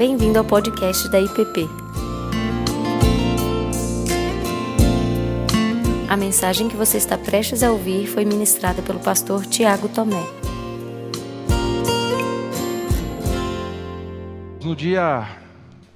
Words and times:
Bem-vindo 0.00 0.38
ao 0.38 0.44
podcast 0.46 1.10
da 1.10 1.20
IPP. 1.20 1.68
A 6.08 6.16
mensagem 6.16 6.70
que 6.70 6.74
você 6.74 6.96
está 6.96 7.18
prestes 7.18 7.62
a 7.62 7.70
ouvir 7.70 8.06
foi 8.06 8.24
ministrada 8.24 8.80
pelo 8.80 8.98
pastor 8.98 9.44
Tiago 9.44 9.90
Tomé. 9.90 10.22
No 14.64 14.74
dia 14.74 15.36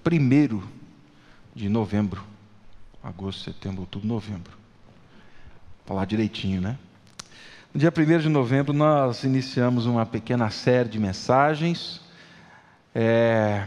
1 0.06 0.62
de 1.54 1.70
novembro, 1.70 2.22
agosto, 3.02 3.44
setembro, 3.44 3.80
outubro, 3.80 4.06
novembro. 4.06 4.52
Vou 4.52 5.86
falar 5.86 6.04
direitinho, 6.04 6.60
né? 6.60 6.76
No 7.72 7.80
dia 7.80 7.90
1 7.90 8.18
de 8.18 8.28
novembro, 8.28 8.74
nós 8.74 9.24
iniciamos 9.24 9.86
uma 9.86 10.04
pequena 10.04 10.50
série 10.50 10.90
de 10.90 10.98
mensagens, 10.98 12.02
é, 12.94 13.66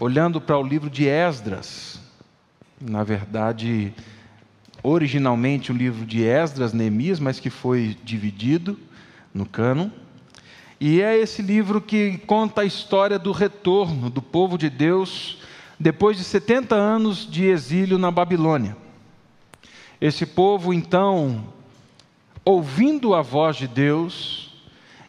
olhando 0.00 0.40
para 0.40 0.58
o 0.58 0.62
livro 0.62 0.88
de 0.88 1.06
Esdras. 1.06 2.00
Na 2.80 3.04
verdade, 3.04 3.92
originalmente 4.82 5.70
um 5.70 5.76
livro 5.76 6.06
de 6.06 6.24
Esdras, 6.24 6.72
Neemias, 6.72 7.20
mas 7.20 7.38
que 7.38 7.50
foi 7.50 7.98
dividido 8.02 8.80
no 9.34 9.44
cano. 9.44 9.92
E 10.80 11.02
é 11.02 11.18
esse 11.18 11.42
livro 11.42 11.82
que 11.82 12.16
conta 12.26 12.62
a 12.62 12.64
história 12.64 13.18
do 13.18 13.30
retorno 13.30 14.08
do 14.08 14.22
povo 14.22 14.56
de 14.56 14.70
Deus 14.70 15.36
depois 15.78 16.16
de 16.16 16.24
70 16.24 16.74
anos 16.74 17.30
de 17.30 17.44
exílio 17.44 17.98
na 17.98 18.10
Babilônia. 18.10 18.74
Esse 20.00 20.24
povo, 20.24 20.72
então, 20.72 21.44
ouvindo 22.42 23.14
a 23.14 23.20
voz 23.20 23.56
de 23.56 23.68
Deus, 23.68 24.50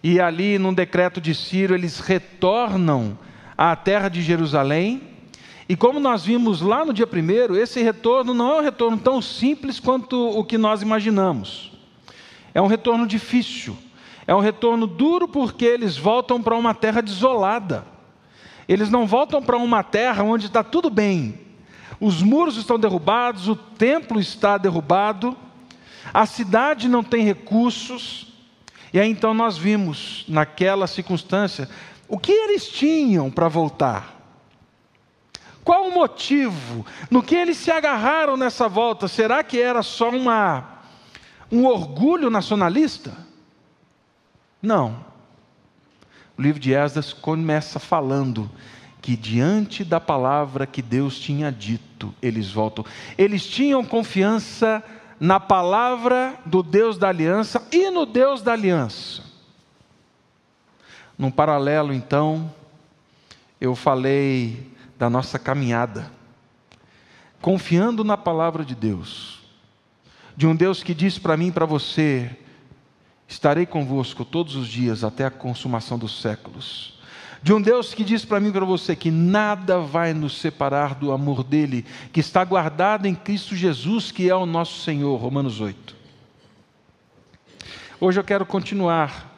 e 0.04 0.20
ali 0.20 0.60
num 0.60 0.74
decreto 0.74 1.22
de 1.22 1.34
Ciro 1.34 1.74
eles 1.74 2.02
retornam 2.02 3.18
à 3.62 3.76
terra 3.76 4.10
de 4.10 4.24
Jerusalém. 4.24 5.04
E 5.70 5.76
como 5.76 6.00
nós 6.00 6.26
vimos 6.26 6.62
lá 6.62 6.84
no 6.84 6.92
dia 6.92 7.06
primeiro, 7.06 7.56
esse 7.56 7.80
retorno 7.80 8.34
não 8.34 8.56
é 8.56 8.60
um 8.60 8.64
retorno 8.64 8.98
tão 8.98 9.22
simples 9.22 9.80
quanto 9.80 10.18
o 10.18 10.44
que 10.44 10.58
nós 10.58 10.82
imaginamos. 10.82 11.72
É 12.56 12.62
um 12.62 12.66
retorno 12.66 13.06
difícil, 13.06 13.78
é 14.26 14.34
um 14.34 14.40
retorno 14.40 14.88
duro 14.88 15.28
porque 15.28 15.64
eles 15.64 15.96
voltam 15.96 16.42
para 16.42 16.56
uma 16.56 16.74
terra 16.74 17.02
desolada. 17.02 17.86
Eles 18.68 18.90
não 18.90 19.06
voltam 19.06 19.44
para 19.44 19.58
uma 19.58 19.84
terra 19.84 20.24
onde 20.24 20.48
está 20.48 20.64
tudo 20.64 20.90
bem. 20.90 21.40
Os 22.00 22.24
muros 22.24 22.58
estão 22.58 22.80
derrubados, 22.80 23.48
o 23.48 23.56
templo 23.56 24.20
está 24.20 24.58
derrubado, 24.58 25.38
a 26.12 26.26
cidade 26.26 26.90
não 26.90 27.04
tem 27.04 27.24
recursos. 27.24 28.28
E 28.92 29.00
aí 29.00 29.10
então 29.10 29.36
nós 29.36 29.56
vimos, 29.56 30.26
naquela 30.28 30.88
circunstância, 30.88 31.70
o 32.12 32.20
que 32.20 32.34
eles 32.34 32.68
tinham 32.68 33.32
para 33.32 33.48
voltar. 33.48 34.20
Qual 35.64 35.88
o 35.88 35.94
motivo? 35.94 36.86
No 37.10 37.24
que 37.24 37.34
eles 37.34 37.56
se 37.56 37.72
agarraram 37.72 38.36
nessa 38.36 38.68
volta? 38.68 39.08
Será 39.08 39.42
que 39.42 39.62
era 39.62 39.82
só 39.82 40.10
uma, 40.10 40.82
um 41.50 41.66
orgulho 41.66 42.30
nacionalista? 42.30 43.16
Não. 44.62 45.06
O 46.38 46.42
livro 46.42 46.60
de 46.60 46.74
Esdras 46.74 47.14
começa 47.14 47.80
falando 47.80 48.52
que 49.02 49.16
diante 49.16 49.86
da 49.86 50.02
palavra 50.02 50.68
que 50.68 50.82
Deus 50.82 51.18
tinha 51.18 51.50
dito, 51.50 52.14
eles 52.22 52.52
voltam. 52.52 52.84
Eles 53.18 53.48
tinham 53.48 53.86
confiança 53.86 54.84
na 55.18 55.40
palavra 55.40 56.38
do 56.46 56.62
Deus 56.62 56.98
da 56.98 57.08
aliança 57.08 57.66
e 57.72 57.90
no 57.90 58.06
Deus 58.06 58.42
da 58.42 58.52
aliança. 58.52 59.31
Num 61.22 61.30
paralelo, 61.30 61.94
então, 61.94 62.52
eu 63.62 63.76
falei 63.76 64.74
da 64.98 65.08
nossa 65.08 65.38
caminhada, 65.38 66.12
confiando 67.40 68.04
na 68.04 68.18
palavra 68.18 68.66
de 68.66 68.74
Deus, 68.74 69.40
de 70.36 70.48
um 70.48 70.56
Deus 70.56 70.82
que 70.82 70.96
diz 70.96 71.20
para 71.20 71.38
mim 71.38 71.50
e 71.50 71.52
para 71.52 71.68
você: 71.68 72.36
estarei 73.28 73.68
convosco 73.68 74.26
todos 74.26 74.56
os 74.56 74.68
dias 74.68 75.04
até 75.04 75.24
a 75.24 75.30
consumação 75.30 76.00
dos 76.00 76.20
séculos 76.20 77.00
de 77.44 77.54
um 77.54 77.62
Deus 77.62 77.94
que 77.94 78.04
diz 78.04 78.26
para 78.26 78.40
mim 78.40 78.50
e 78.50 78.52
para 78.52 78.66
você 78.66 78.96
que 78.96 79.12
nada 79.12 79.80
vai 79.80 80.16
nos 80.16 80.40
separar 80.40 80.96
do 80.96 81.12
amor 81.12 81.44
dele, 81.44 81.86
que 82.12 82.20
está 82.20 82.44
guardado 82.44 83.08
em 83.08 83.14
Cristo 83.14 83.56
Jesus, 83.56 84.12
que 84.12 84.28
é 84.28 84.36
o 84.36 84.48
nosso 84.48 84.82
Senhor. 84.82 85.18
Romanos 85.18 85.60
8. 85.60 85.96
Hoje 88.00 88.20
eu 88.20 88.24
quero 88.24 88.44
continuar 88.44 89.31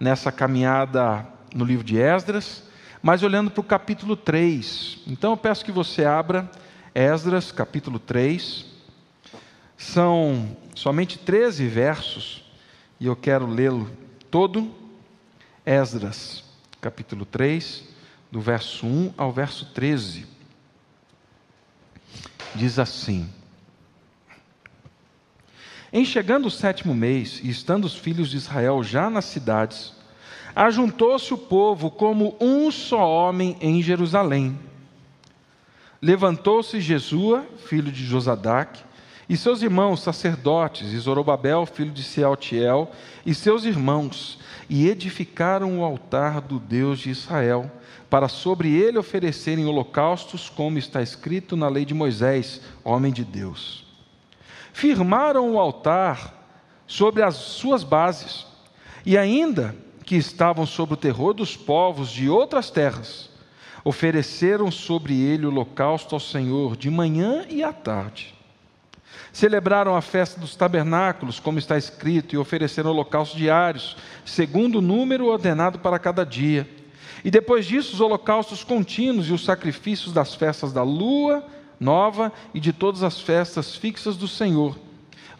nessa 0.00 0.32
caminhada 0.32 1.26
no 1.54 1.64
livro 1.64 1.84
de 1.84 1.98
Esdras, 1.98 2.64
mas 3.02 3.22
olhando 3.22 3.50
para 3.50 3.60
o 3.60 3.64
capítulo 3.64 4.16
3. 4.16 5.00
Então 5.06 5.32
eu 5.32 5.36
peço 5.36 5.64
que 5.64 5.70
você 5.70 6.04
abra 6.04 6.50
Esdras, 6.94 7.52
capítulo 7.52 7.98
3. 7.98 8.64
São 9.76 10.56
somente 10.74 11.18
13 11.18 11.68
versos 11.68 12.44
e 12.98 13.06
eu 13.06 13.14
quero 13.14 13.46
lê-lo 13.46 13.90
todo. 14.30 14.74
Esdras 15.64 16.50
capítulo 16.80 17.26
3, 17.26 17.84
do 18.32 18.40
verso 18.40 18.86
1 18.86 19.14
ao 19.16 19.30
verso 19.30 19.66
13. 19.66 20.26
Diz 22.54 22.78
assim: 22.78 23.28
Em 25.92 26.04
chegando 26.04 26.46
o 26.46 26.50
sétimo 26.50 26.94
mês, 26.94 27.40
e 27.42 27.50
estando 27.50 27.84
os 27.84 27.96
filhos 27.96 28.30
de 28.30 28.36
Israel 28.36 28.82
já 28.84 29.10
nas 29.10 29.24
cidades, 29.24 29.92
ajuntou-se 30.54 31.34
o 31.34 31.38
povo 31.38 31.90
como 31.90 32.36
um 32.40 32.70
só 32.70 33.08
homem 33.08 33.56
em 33.60 33.82
Jerusalém. 33.82 34.56
Levantou-se 36.00 36.80
Jesua, 36.80 37.44
filho 37.66 37.90
de 37.90 38.04
Josadac, 38.04 38.80
e 39.28 39.36
seus 39.36 39.62
irmãos 39.62 40.00
sacerdotes, 40.00 40.92
e 40.92 40.98
Zorobabel, 40.98 41.66
filho 41.66 41.90
de 41.90 42.04
Sealtiel, 42.04 42.92
e 43.26 43.34
seus 43.34 43.64
irmãos, 43.64 44.38
e 44.68 44.88
edificaram 44.88 45.80
o 45.80 45.84
altar 45.84 46.40
do 46.40 46.60
Deus 46.60 47.00
de 47.00 47.10
Israel, 47.10 47.70
para 48.08 48.28
sobre 48.28 48.72
ele 48.72 48.96
oferecerem 48.96 49.66
holocaustos, 49.66 50.48
como 50.48 50.78
está 50.78 51.02
escrito 51.02 51.56
na 51.56 51.68
lei 51.68 51.84
de 51.84 51.94
Moisés, 51.94 52.60
homem 52.84 53.12
de 53.12 53.24
Deus. 53.24 53.89
Firmaram 54.72 55.52
o 55.52 55.58
altar 55.58 56.34
sobre 56.86 57.22
as 57.22 57.36
suas 57.36 57.84
bases, 57.84 58.46
e 59.04 59.16
ainda 59.16 59.74
que 60.04 60.16
estavam 60.16 60.66
sob 60.66 60.94
o 60.94 60.96
terror 60.96 61.32
dos 61.32 61.56
povos 61.56 62.10
de 62.10 62.28
outras 62.28 62.70
terras, 62.70 63.30
ofereceram 63.84 64.70
sobre 64.70 65.14
ele 65.18 65.46
o 65.46 65.50
holocausto 65.50 66.14
ao 66.14 66.20
Senhor 66.20 66.76
de 66.76 66.90
manhã 66.90 67.46
e 67.48 67.62
à 67.62 67.72
tarde 67.72 68.40
Celebraram 69.32 69.94
a 69.94 70.00
festa 70.00 70.40
dos 70.40 70.56
tabernáculos, 70.56 71.38
como 71.38 71.58
está 71.58 71.78
escrito, 71.78 72.34
e 72.34 72.38
ofereceram 72.38 72.90
holocaustos 72.90 73.38
diários, 73.38 73.96
segundo 74.24 74.78
o 74.78 74.82
número 74.82 75.26
ordenado 75.26 75.78
para 75.78 75.98
cada 75.98 76.24
dia. 76.24 76.68
E 77.24 77.30
depois 77.30 77.66
disso, 77.66 77.94
os 77.94 78.00
holocaustos 78.00 78.64
contínuos 78.64 79.28
e 79.28 79.32
os 79.32 79.44
sacrifícios 79.44 80.12
das 80.12 80.34
festas 80.34 80.72
da 80.72 80.82
lua 80.82 81.44
nova 81.80 82.30
e 82.52 82.60
de 82.60 82.72
todas 82.72 83.02
as 83.02 83.18
festas 83.18 83.74
fixas 83.74 84.16
do 84.16 84.28
Senhor, 84.28 84.78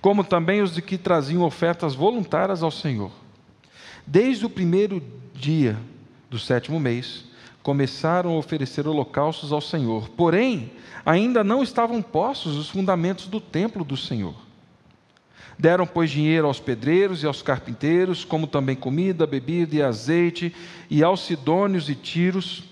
como 0.01 0.25
também 0.25 0.63
os 0.63 0.75
de 0.75 0.81
que 0.81 0.97
traziam 0.97 1.43
ofertas 1.43 1.95
voluntárias 1.95 2.63
ao 2.63 2.71
Senhor. 2.71 3.13
Desde 4.07 4.47
o 4.47 4.51
primeiro 4.51 5.03
dia 5.35 5.77
do 6.31 6.39
sétimo 6.39 6.81
mês, 6.81 7.25
começaram 7.63 8.31
a 8.31 8.39
oferecer 8.39 8.89
holocaustos 8.89 9.53
ao 9.53 9.61
Senhor. 9.61 10.09
Porém, 10.11 10.73
ainda 11.05 11.45
não 11.45 11.63
estavam 11.63 12.01
postos 12.01 12.57
os 12.57 12.71
fundamentos 12.71 13.27
do 13.27 13.41
templo 13.41 13.85
do 13.85 13.97
Senhor. 13.97 14.35
Deram, 15.59 15.87
pois, 15.87 16.11
dinheiro 16.11 16.47
aos 16.47 16.59
pedreiros 16.59 17.23
e 17.23 17.27
aos 17.27 17.43
carpinteiros, 17.43 18.25
como 18.25 18.47
também 18.47 18.75
comida, 18.75 19.27
bebida 19.27 19.77
e 19.77 19.83
azeite, 19.83 20.55
e 20.89 21.03
aos 21.05 21.21
sidônios 21.21 21.91
e 21.91 21.95
tiros, 21.95 22.65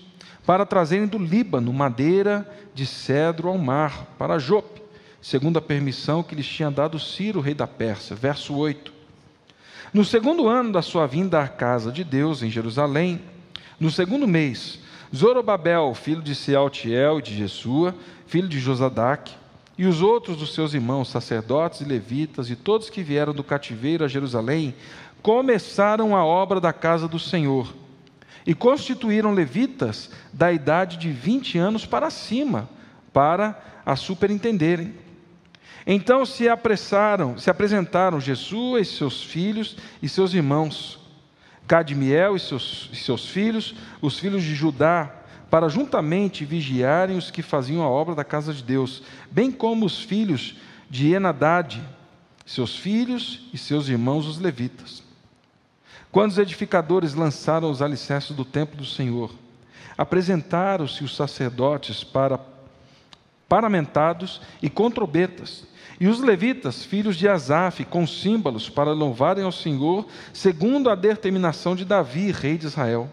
para 0.45 0.65
trazerem 0.65 1.07
do 1.07 1.17
Líbano 1.17 1.71
madeira 1.73 2.49
de 2.73 2.85
cedro 2.85 3.49
ao 3.49 3.57
mar, 3.57 4.07
para 4.17 4.39
Jope, 4.39 4.81
segundo 5.21 5.57
a 5.57 5.61
permissão 5.61 6.23
que 6.23 6.35
lhes 6.35 6.47
tinha 6.47 6.71
dado 6.71 6.99
Ciro, 6.99 7.39
rei 7.39 7.53
da 7.53 7.67
Pérsia. 7.67 8.15
Verso 8.15 8.55
8. 8.55 8.93
No 9.93 10.05
segundo 10.05 10.47
ano 10.47 10.71
da 10.71 10.81
sua 10.81 11.07
vinda 11.07 11.41
à 11.41 11.47
casa 11.47 11.91
de 11.91 12.03
Deus, 12.03 12.43
em 12.43 12.49
Jerusalém, 12.49 13.21
no 13.79 13.89
segundo 13.89 14.27
mês, 14.27 14.79
Zorobabel, 15.15 15.93
filho 15.95 16.21
de 16.21 16.35
Sealtiel 16.35 17.19
e 17.19 17.21
de 17.23 17.35
Jesua, 17.35 17.95
filho 18.27 18.47
de 18.47 18.59
Josadac, 18.59 19.31
e 19.77 19.85
os 19.85 20.01
outros 20.01 20.37
dos 20.37 20.53
seus 20.53 20.73
irmãos, 20.73 21.09
sacerdotes 21.09 21.81
e 21.81 21.85
levitas, 21.85 22.49
e 22.49 22.55
todos 22.55 22.89
que 22.89 23.01
vieram 23.01 23.33
do 23.33 23.43
cativeiro 23.43 24.03
a 24.03 24.07
Jerusalém, 24.07 24.75
começaram 25.21 26.15
a 26.15 26.23
obra 26.23 26.59
da 26.59 26.71
casa 26.73 27.07
do 27.07 27.17
Senhor, 27.17 27.73
e 28.45 28.53
constituíram 28.53 29.33
levitas 29.33 30.09
da 30.31 30.51
idade 30.51 30.97
de 30.97 31.11
vinte 31.11 31.57
anos 31.57 31.85
para 31.85 32.09
cima, 32.09 32.69
para 33.13 33.59
a 33.85 33.95
superintenderem. 33.95 34.93
Então 35.85 36.25
se 36.25 36.47
apressaram, 36.47 37.37
se 37.37 37.49
apresentaram 37.49 38.19
Jesua 38.19 38.79
e 38.79 38.85
seus 38.85 39.23
filhos 39.23 39.77
e 40.01 40.09
seus 40.09 40.33
irmãos, 40.33 40.99
Cadmiel 41.67 42.35
e 42.35 42.39
seus, 42.39 42.89
e 42.91 42.95
seus 42.95 43.27
filhos, 43.27 43.75
os 44.01 44.17
filhos 44.17 44.43
de 44.43 44.55
Judá, 44.55 45.15
para 45.49 45.69
juntamente 45.69 46.45
vigiarem 46.45 47.17
os 47.17 47.31
que 47.31 47.41
faziam 47.41 47.83
a 47.83 47.89
obra 47.89 48.13
da 48.13 48.23
casa 48.23 48.53
de 48.53 48.63
Deus, 48.63 49.03
bem 49.31 49.51
como 49.51 49.85
os 49.85 49.99
filhos 49.99 50.55
de 50.89 51.11
Enadade, 51.11 51.81
seus 52.45 52.75
filhos 52.75 53.47
e 53.53 53.57
seus 53.57 53.87
irmãos 53.87 54.25
os 54.25 54.39
levitas. 54.39 55.08
Quando 56.11 56.31
os 56.31 56.37
edificadores 56.39 57.13
lançaram 57.13 57.69
os 57.69 57.81
alicerces 57.81 58.35
do 58.35 58.43
templo 58.43 58.77
do 58.77 58.85
Senhor, 58.85 59.31
apresentaram-se 59.97 61.03
os 61.03 61.15
sacerdotes 61.15 62.03
para 62.03 62.39
paramentados 63.47 64.41
e 64.61 64.69
com 64.69 64.89
trombetas, 64.89 65.67
e 65.99 66.07
os 66.07 66.19
levitas, 66.21 66.83
filhos 66.83 67.17
de 67.17 67.27
Asaf, 67.27 67.83
com 67.83 68.07
símbolos 68.07 68.69
para 68.69 68.91
louvarem 68.91 69.43
ao 69.43 69.51
Senhor, 69.51 70.07
segundo 70.31 70.89
a 70.89 70.95
determinação 70.95 71.75
de 71.75 71.83
Davi, 71.83 72.31
rei 72.31 72.57
de 72.57 72.67
Israel. 72.67 73.09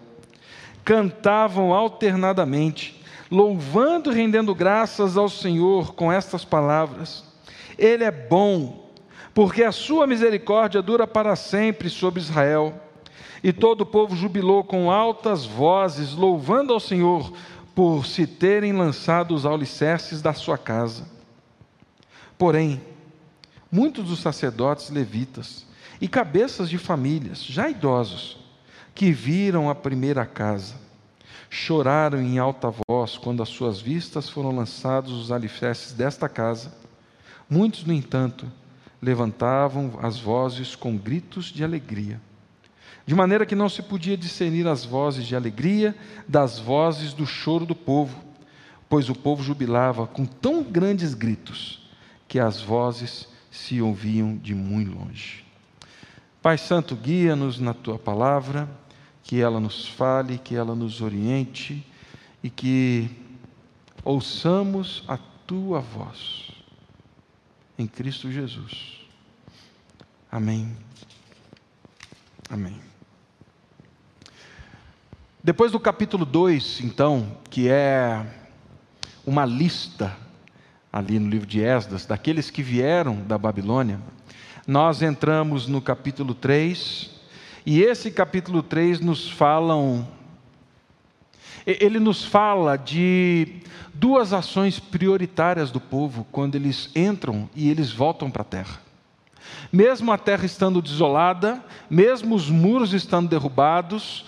Cantavam 0.84 1.74
alternadamente, 1.74 3.02
louvando 3.28 4.12
e 4.12 4.14
rendendo 4.14 4.54
graças 4.54 5.16
ao 5.16 5.28
Senhor 5.28 5.94
com 5.94 6.12
estas 6.12 6.44
palavras: 6.44 7.24
Ele 7.76 8.04
é 8.04 8.10
bom, 8.10 8.88
porque 9.34 9.64
a 9.64 9.72
sua 9.72 10.06
misericórdia 10.06 10.80
dura 10.80 11.06
para 11.06 11.34
sempre 11.34 11.90
sobre 11.90 12.20
Israel. 12.20 12.85
E 13.46 13.52
todo 13.52 13.82
o 13.82 13.86
povo 13.86 14.16
jubilou 14.16 14.64
com 14.64 14.90
altas 14.90 15.46
vozes, 15.46 16.14
louvando 16.14 16.72
ao 16.72 16.80
Senhor 16.80 17.32
por 17.76 18.04
se 18.04 18.26
terem 18.26 18.72
lançado 18.72 19.32
os 19.32 19.46
alicerces 19.46 20.20
da 20.20 20.32
sua 20.32 20.58
casa. 20.58 21.08
Porém, 22.36 22.82
muitos 23.70 24.06
dos 24.06 24.18
sacerdotes 24.18 24.90
levitas 24.90 25.64
e 26.00 26.08
cabeças 26.08 26.68
de 26.68 26.76
famílias, 26.76 27.40
já 27.44 27.70
idosos, 27.70 28.36
que 28.92 29.12
viram 29.12 29.70
a 29.70 29.76
primeira 29.76 30.26
casa, 30.26 30.74
choraram 31.48 32.20
em 32.20 32.40
alta 32.40 32.74
voz 32.88 33.16
quando 33.16 33.44
às 33.44 33.48
suas 33.48 33.80
vistas 33.80 34.28
foram 34.28 34.50
lançados 34.56 35.12
os 35.12 35.30
alicerces 35.30 35.92
desta 35.92 36.28
casa. 36.28 36.76
Muitos, 37.48 37.84
no 37.84 37.92
entanto, 37.92 38.50
levantavam 39.00 40.00
as 40.02 40.18
vozes 40.18 40.74
com 40.74 40.98
gritos 40.98 41.44
de 41.44 41.62
alegria, 41.62 42.20
de 43.06 43.14
maneira 43.14 43.46
que 43.46 43.54
não 43.54 43.68
se 43.68 43.82
podia 43.82 44.16
discernir 44.16 44.66
as 44.66 44.84
vozes 44.84 45.24
de 45.24 45.36
alegria 45.36 45.94
das 46.26 46.58
vozes 46.58 47.12
do 47.12 47.24
choro 47.24 47.64
do 47.64 47.74
povo, 47.74 48.20
pois 48.88 49.08
o 49.08 49.14
povo 49.14 49.44
jubilava 49.44 50.08
com 50.08 50.26
tão 50.26 50.62
grandes 50.62 51.14
gritos 51.14 51.88
que 52.26 52.40
as 52.40 52.60
vozes 52.60 53.28
se 53.48 53.80
ouviam 53.80 54.36
de 54.36 54.54
muito 54.54 54.92
longe. 54.92 55.44
Pai 56.42 56.58
Santo, 56.58 56.96
guia-nos 56.96 57.60
na 57.60 57.72
tua 57.72 57.98
palavra, 57.98 58.68
que 59.22 59.40
ela 59.40 59.60
nos 59.60 59.86
fale, 59.86 60.38
que 60.38 60.54
ela 60.54 60.74
nos 60.74 61.00
oriente 61.00 61.86
e 62.42 62.50
que 62.50 63.10
ouçamos 64.04 65.04
a 65.06 65.16
tua 65.46 65.80
voz. 65.80 66.50
Em 67.78 67.86
Cristo 67.86 68.30
Jesus. 68.30 69.00
Amém. 70.30 70.76
Amém. 72.48 72.95
Depois 75.46 75.70
do 75.70 75.78
capítulo 75.78 76.24
2, 76.24 76.80
então, 76.80 77.38
que 77.48 77.68
é 77.68 78.20
uma 79.24 79.44
lista 79.44 80.16
ali 80.92 81.20
no 81.20 81.30
livro 81.30 81.46
de 81.46 81.62
Esdras, 81.62 82.04
daqueles 82.04 82.50
que 82.50 82.64
vieram 82.64 83.20
da 83.20 83.38
Babilônia, 83.38 84.00
nós 84.66 85.02
entramos 85.02 85.68
no 85.68 85.80
capítulo 85.80 86.34
3, 86.34 87.10
e 87.64 87.80
esse 87.80 88.10
capítulo 88.10 88.60
3 88.60 88.98
nos 88.98 89.30
falam 89.30 90.08
ele 91.64 92.00
nos 92.00 92.24
fala 92.24 92.76
de 92.76 93.60
duas 93.94 94.32
ações 94.32 94.80
prioritárias 94.80 95.70
do 95.70 95.78
povo 95.78 96.26
quando 96.32 96.56
eles 96.56 96.90
entram 96.92 97.48
e 97.54 97.70
eles 97.70 97.92
voltam 97.92 98.32
para 98.32 98.42
a 98.42 98.44
terra. 98.44 98.80
Mesmo 99.72 100.10
a 100.10 100.18
terra 100.18 100.44
estando 100.44 100.82
desolada, 100.82 101.64
mesmo 101.88 102.34
os 102.34 102.50
muros 102.50 102.92
estando 102.92 103.28
derrubados, 103.28 104.24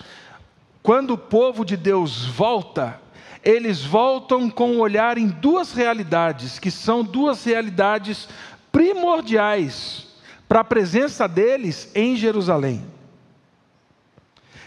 quando 0.81 1.11
o 1.11 1.17
povo 1.17 1.65
de 1.65 1.75
Deus 1.75 2.25
volta, 2.25 2.99
eles 3.43 3.83
voltam 3.83 4.49
com 4.49 4.71
o 4.71 4.79
olhar 4.79 5.17
em 5.17 5.27
duas 5.27 5.73
realidades, 5.73 6.59
que 6.59 6.71
são 6.71 7.03
duas 7.03 7.43
realidades 7.43 8.27
primordiais 8.71 10.07
para 10.47 10.61
a 10.61 10.63
presença 10.63 11.27
deles 11.27 11.91
em 11.93 12.15
Jerusalém. 12.15 12.85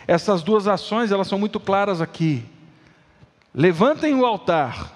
Essas 0.06 0.42
duas 0.42 0.66
ações, 0.66 1.10
elas 1.10 1.28
são 1.28 1.38
muito 1.38 1.60
claras 1.60 2.00
aqui. 2.00 2.44
Levantem 3.54 4.14
o 4.14 4.26
altar 4.26 4.92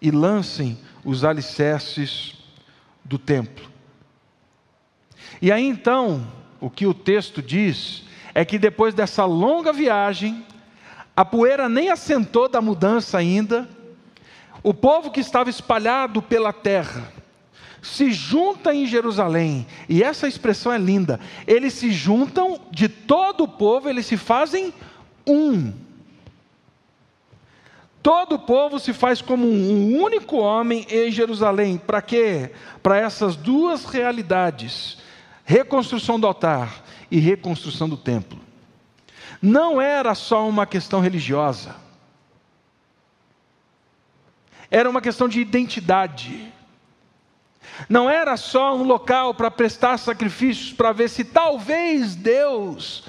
e 0.00 0.10
lancem 0.10 0.78
os 1.04 1.24
alicerces 1.24 2.34
do 3.04 3.18
templo. 3.18 3.70
E 5.40 5.50
aí 5.50 5.66
então, 5.66 6.26
o 6.60 6.70
que 6.70 6.86
o 6.86 6.94
texto 6.94 7.42
diz 7.42 8.04
é 8.34 8.44
que 8.44 8.58
depois 8.58 8.94
dessa 8.94 9.24
longa 9.24 9.72
viagem, 9.72 10.44
a 11.16 11.24
poeira 11.24 11.68
nem 11.68 11.90
assentou 11.90 12.48
da 12.48 12.60
mudança 12.60 13.18
ainda. 13.18 13.68
O 14.62 14.72
povo 14.72 15.10
que 15.10 15.20
estava 15.20 15.50
espalhado 15.50 16.22
pela 16.22 16.52
terra 16.52 17.12
se 17.82 18.12
junta 18.12 18.72
em 18.72 18.86
Jerusalém, 18.86 19.66
e 19.88 20.04
essa 20.04 20.28
expressão 20.28 20.72
é 20.72 20.78
linda. 20.78 21.18
Eles 21.48 21.72
se 21.74 21.90
juntam 21.90 22.60
de 22.70 22.88
todo 22.88 23.42
o 23.42 23.48
povo, 23.48 23.88
eles 23.88 24.06
se 24.06 24.16
fazem 24.16 24.72
um. 25.26 25.72
Todo 28.00 28.36
o 28.36 28.38
povo 28.38 28.78
se 28.78 28.92
faz 28.92 29.20
como 29.20 29.46
um 29.46 30.00
único 30.00 30.36
homem 30.36 30.86
em 30.88 31.10
Jerusalém. 31.10 31.76
Para 31.76 32.00
quê? 32.00 32.52
Para 32.82 32.98
essas 32.98 33.36
duas 33.36 33.84
realidades: 33.84 34.98
reconstrução 35.44 36.18
do 36.18 36.26
altar 36.26 36.82
e 37.12 37.18
reconstrução 37.18 37.90
do 37.90 37.96
templo 37.96 38.40
não 39.40 39.80
era 39.80 40.14
só 40.14 40.48
uma 40.48 40.64
questão 40.64 41.00
religiosa, 41.00 41.76
era 44.70 44.88
uma 44.88 45.02
questão 45.02 45.28
de 45.28 45.40
identidade. 45.40 46.50
Não 47.88 48.08
era 48.08 48.36
só 48.36 48.74
um 48.76 48.84
local 48.84 49.34
para 49.34 49.50
prestar 49.50 49.98
sacrifícios 49.98 50.72
para 50.72 50.92
ver 50.92 51.10
se 51.10 51.24
talvez 51.24 52.14
Deus 52.14 53.04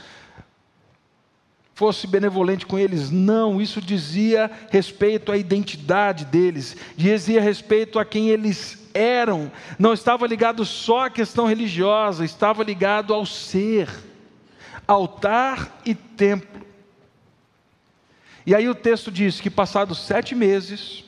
fosse 1.73 2.07
benevolente 2.07 2.65
com 2.65 2.77
eles. 2.77 3.11
Não, 3.11 3.61
isso 3.61 3.81
dizia 3.81 4.51
respeito 4.69 5.31
à 5.31 5.37
identidade 5.37 6.25
deles, 6.25 6.75
dizia 6.97 7.39
respeito 7.39 7.99
a 7.99 8.05
quem 8.05 8.29
eles 8.29 8.82
eram. 8.93 9.51
Não 9.77 9.93
estava 9.93 10.27
ligado 10.27 10.63
só 10.65 11.05
à 11.05 11.09
questão 11.09 11.45
religiosa, 11.45 12.23
estava 12.23 12.63
ligado 12.63 13.13
ao 13.13 13.25
ser 13.25 13.89
altar 14.87 15.79
e 15.85 15.95
templo. 15.95 16.61
E 18.45 18.53
aí 18.53 18.67
o 18.67 18.75
texto 18.75 19.09
diz 19.09 19.39
que, 19.39 19.49
passados 19.49 19.99
sete 19.99 20.35
meses, 20.35 21.03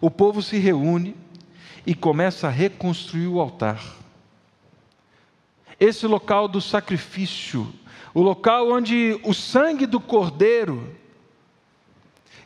o 0.00 0.10
povo 0.10 0.42
se 0.42 0.58
reúne 0.58 1.16
e 1.86 1.94
começa 1.94 2.48
a 2.48 2.50
reconstruir 2.50 3.28
o 3.28 3.40
altar. 3.40 3.80
Esse 5.78 6.06
local 6.06 6.48
do 6.48 6.60
sacrifício, 6.60 7.72
o 8.12 8.20
local 8.20 8.70
onde 8.72 9.18
o 9.22 9.32
sangue 9.32 9.86
do 9.86 10.00
cordeiro 10.00 10.94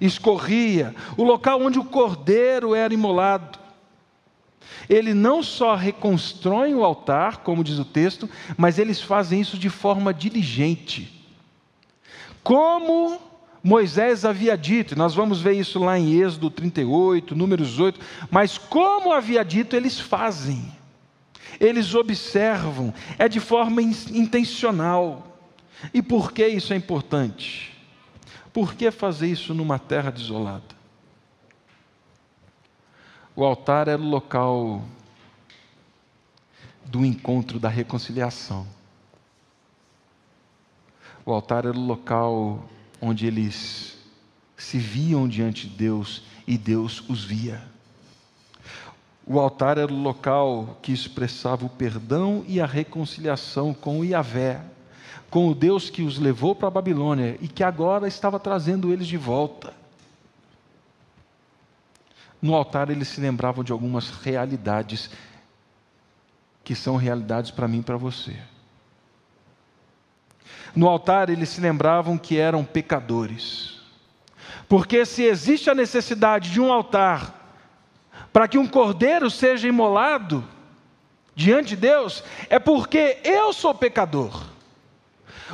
escorria, 0.01 0.95
o 1.17 1.25
local 1.25 1.63
onde 1.63 1.79
o 1.79 1.85
cordeiro 1.85 2.75
era 2.75 2.93
imolado 2.93 3.64
ele 4.89 5.15
não 5.15 5.43
só 5.43 5.75
reconstrói 5.75 6.75
o 6.75 6.85
altar, 6.85 7.39
como 7.39 7.65
diz 7.65 7.79
o 7.79 7.85
texto, 7.85 8.29
mas 8.57 8.79
eles 8.79 9.01
fazem 9.01 9.41
isso 9.41 9.59
de 9.59 9.69
forma 9.69 10.13
diligente. 10.13 11.11
Como 12.43 13.19
Moisés 13.63 14.25
havia 14.25 14.57
dito, 14.59 14.97
nós 14.97 15.15
vamos 15.15 15.41
ver 15.41 15.53
isso 15.55 15.79
lá 15.79 15.99
em 15.99 16.21
Êxodo 16.21 16.51
38, 16.51 17.35
Números 17.35 17.79
8, 17.81 17.99
mas 18.31 18.59
como 18.59 19.13
havia 19.13 19.43
dito, 19.43 19.75
eles 19.75 19.99
fazem. 19.99 20.71
Eles 21.59 21.95
observam, 21.95 22.93
é 23.19 23.29
de 23.29 23.41
forma 23.41 23.81
intencional. 23.81 25.39
E 25.93 26.03
por 26.03 26.33
que 26.33 26.47
isso 26.47 26.73
é 26.73 26.77
importante? 26.77 27.73
Por 28.53 28.75
que 28.75 28.91
fazer 28.91 29.29
isso 29.29 29.55
numa 29.55 29.79
terra 29.79 30.11
desolada? 30.11 30.75
O 33.37 33.45
altar 33.45 33.89
era 33.89 34.01
o 34.01 34.09
local 34.09 34.83
do 36.85 37.05
encontro 37.05 37.59
da 37.59 37.69
reconciliação. 37.69 38.65
O 41.27 41.33
altar 41.33 41.65
era 41.65 41.77
o 41.77 41.87
local 41.87 42.65
onde 43.01 43.27
eles 43.27 43.97
se 44.57 44.79
viam 44.79 45.27
diante 45.27 45.67
de 45.67 45.77
Deus 45.77 46.23
e 46.47 46.57
Deus 46.57 47.03
os 47.09 47.25
via. 47.25 47.61
O 49.27 49.41
altar 49.41 49.79
era 49.79 49.93
o 49.93 50.03
local 50.03 50.79
que 50.81 50.93
expressava 50.93 51.67
o 51.67 51.71
perdão 51.71 52.45
e 52.47 52.61
a 52.61 52.67
reconciliação 52.67 53.75
com 53.75 53.99
o 53.99 54.05
Yahvé, 54.05 54.61
com 55.29 55.49
o 55.49 55.55
Deus 55.55 55.91
que 55.91 56.03
os 56.03 56.19
levou 56.19 56.55
para 56.55 56.69
a 56.69 56.71
Babilônia 56.71 57.37
e 57.41 57.49
que 57.49 57.65
agora 57.65 58.07
estava 58.07 58.39
trazendo 58.39 58.93
eles 58.93 59.09
de 59.09 59.17
volta. 59.17 59.75
No 62.45 62.55
altar 62.55 62.91
eles 62.91 63.09
se 63.09 63.23
lembravam 63.23 63.65
de 63.65 63.73
algumas 63.73 64.11
realidades 64.11 65.09
que 66.63 66.75
são 66.75 66.95
realidades 66.95 67.51
para 67.51 67.67
mim 67.67 67.79
e 67.79 67.83
para 67.83 67.97
você. 67.97 68.37
No 70.77 70.87
altar 70.87 71.31
eles 71.31 71.49
se 71.49 71.59
lembravam 71.63 72.19
que 72.19 72.37
eram 72.37 72.63
pecadores. 72.63 73.81
Porque 74.69 75.07
se 75.07 75.23
existe 75.23 75.71
a 75.71 75.75
necessidade 75.75 76.51
de 76.51 76.61
um 76.61 76.71
altar 76.71 77.57
para 78.31 78.47
que 78.47 78.59
um 78.59 78.67
cordeiro 78.67 79.31
seja 79.31 79.67
imolado 79.67 80.47
diante 81.35 81.71
de 81.71 81.77
Deus, 81.77 82.23
é 82.51 82.59
porque 82.59 83.23
eu 83.25 83.55
sou 83.55 83.75
pecador. 83.75 84.54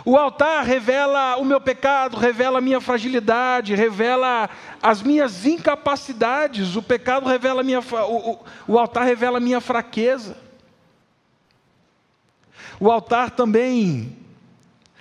O 0.04 0.16
altar 0.16 0.64
revela 0.64 1.36
o 1.36 1.44
meu 1.44 1.60
pecado, 1.60 2.16
revela 2.16 2.58
a 2.58 2.60
minha 2.60 2.80
fragilidade, 2.80 3.74
revela 3.74 4.48
as 4.82 5.02
minhas 5.02 5.44
incapacidades. 5.44 6.76
O 6.76 6.82
pecado 6.82 7.28
revela 7.28 7.62
minha, 7.62 7.80
o, 7.80 8.30
o, 8.30 8.38
o 8.68 8.78
altar 8.78 9.04
revela 9.04 9.38
a 9.38 9.40
minha 9.40 9.60
fraqueza. 9.60 10.36
O 12.78 12.90
altar 12.90 13.30
também 13.30 14.16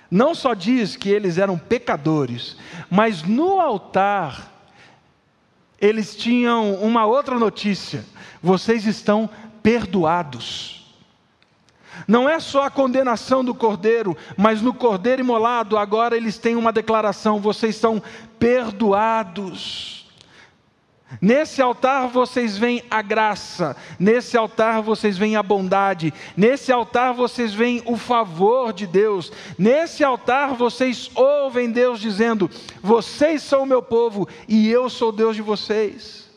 não 0.10 0.34
só 0.34 0.54
diz 0.54 0.96
que 0.96 1.10
eles 1.10 1.38
eram 1.38 1.58
pecadores, 1.58 2.58
mas 2.90 3.24
no 3.24 3.60
altar 3.62 4.52
eles 5.80 6.16
tinham 6.16 6.74
uma 6.76 7.06
outra 7.06 7.38
notícia: 7.38 8.04
vocês 8.42 8.86
estão 8.86 9.30
perdoados. 9.62 10.79
Não 12.08 12.30
é 12.30 12.40
só 12.40 12.64
a 12.64 12.70
condenação 12.70 13.44
do 13.44 13.54
cordeiro, 13.54 14.16
mas 14.38 14.62
no 14.62 14.74
cordeiro 14.74 15.22
imolado, 15.22 15.78
agora 15.78 16.16
eles 16.16 16.38
têm 16.38 16.56
uma 16.56 16.72
declaração: 16.72 17.40
vocês 17.40 17.76
são 17.76 18.02
perdoados. 18.38 20.00
Nesse 21.20 21.60
altar 21.60 22.08
vocês 22.08 22.56
veem 22.56 22.84
a 22.90 23.02
graça, 23.02 23.76
nesse 24.00 24.38
altar 24.38 24.84
vocês 24.84 25.18
veem 25.18 25.36
a 25.36 25.42
bondade, 25.42 26.14
nesse 26.38 26.72
altar 26.72 27.14
vocês 27.14 27.52
veem 27.52 27.82
o 27.86 27.98
favor 27.98 28.72
de 28.72 28.86
Deus, 28.86 29.32
nesse 29.58 30.04
altar 30.04 30.54
vocês 30.54 31.10
ouvem 31.16 31.72
Deus 31.72 32.00
dizendo: 32.00 32.50
Vocês 32.80 33.42
são 33.42 33.64
o 33.64 33.66
meu 33.66 33.82
povo 33.82 34.28
e 34.48 34.70
eu 34.70 34.88
sou 34.88 35.12
Deus 35.12 35.36
de 35.36 35.42
vocês. 35.42 36.30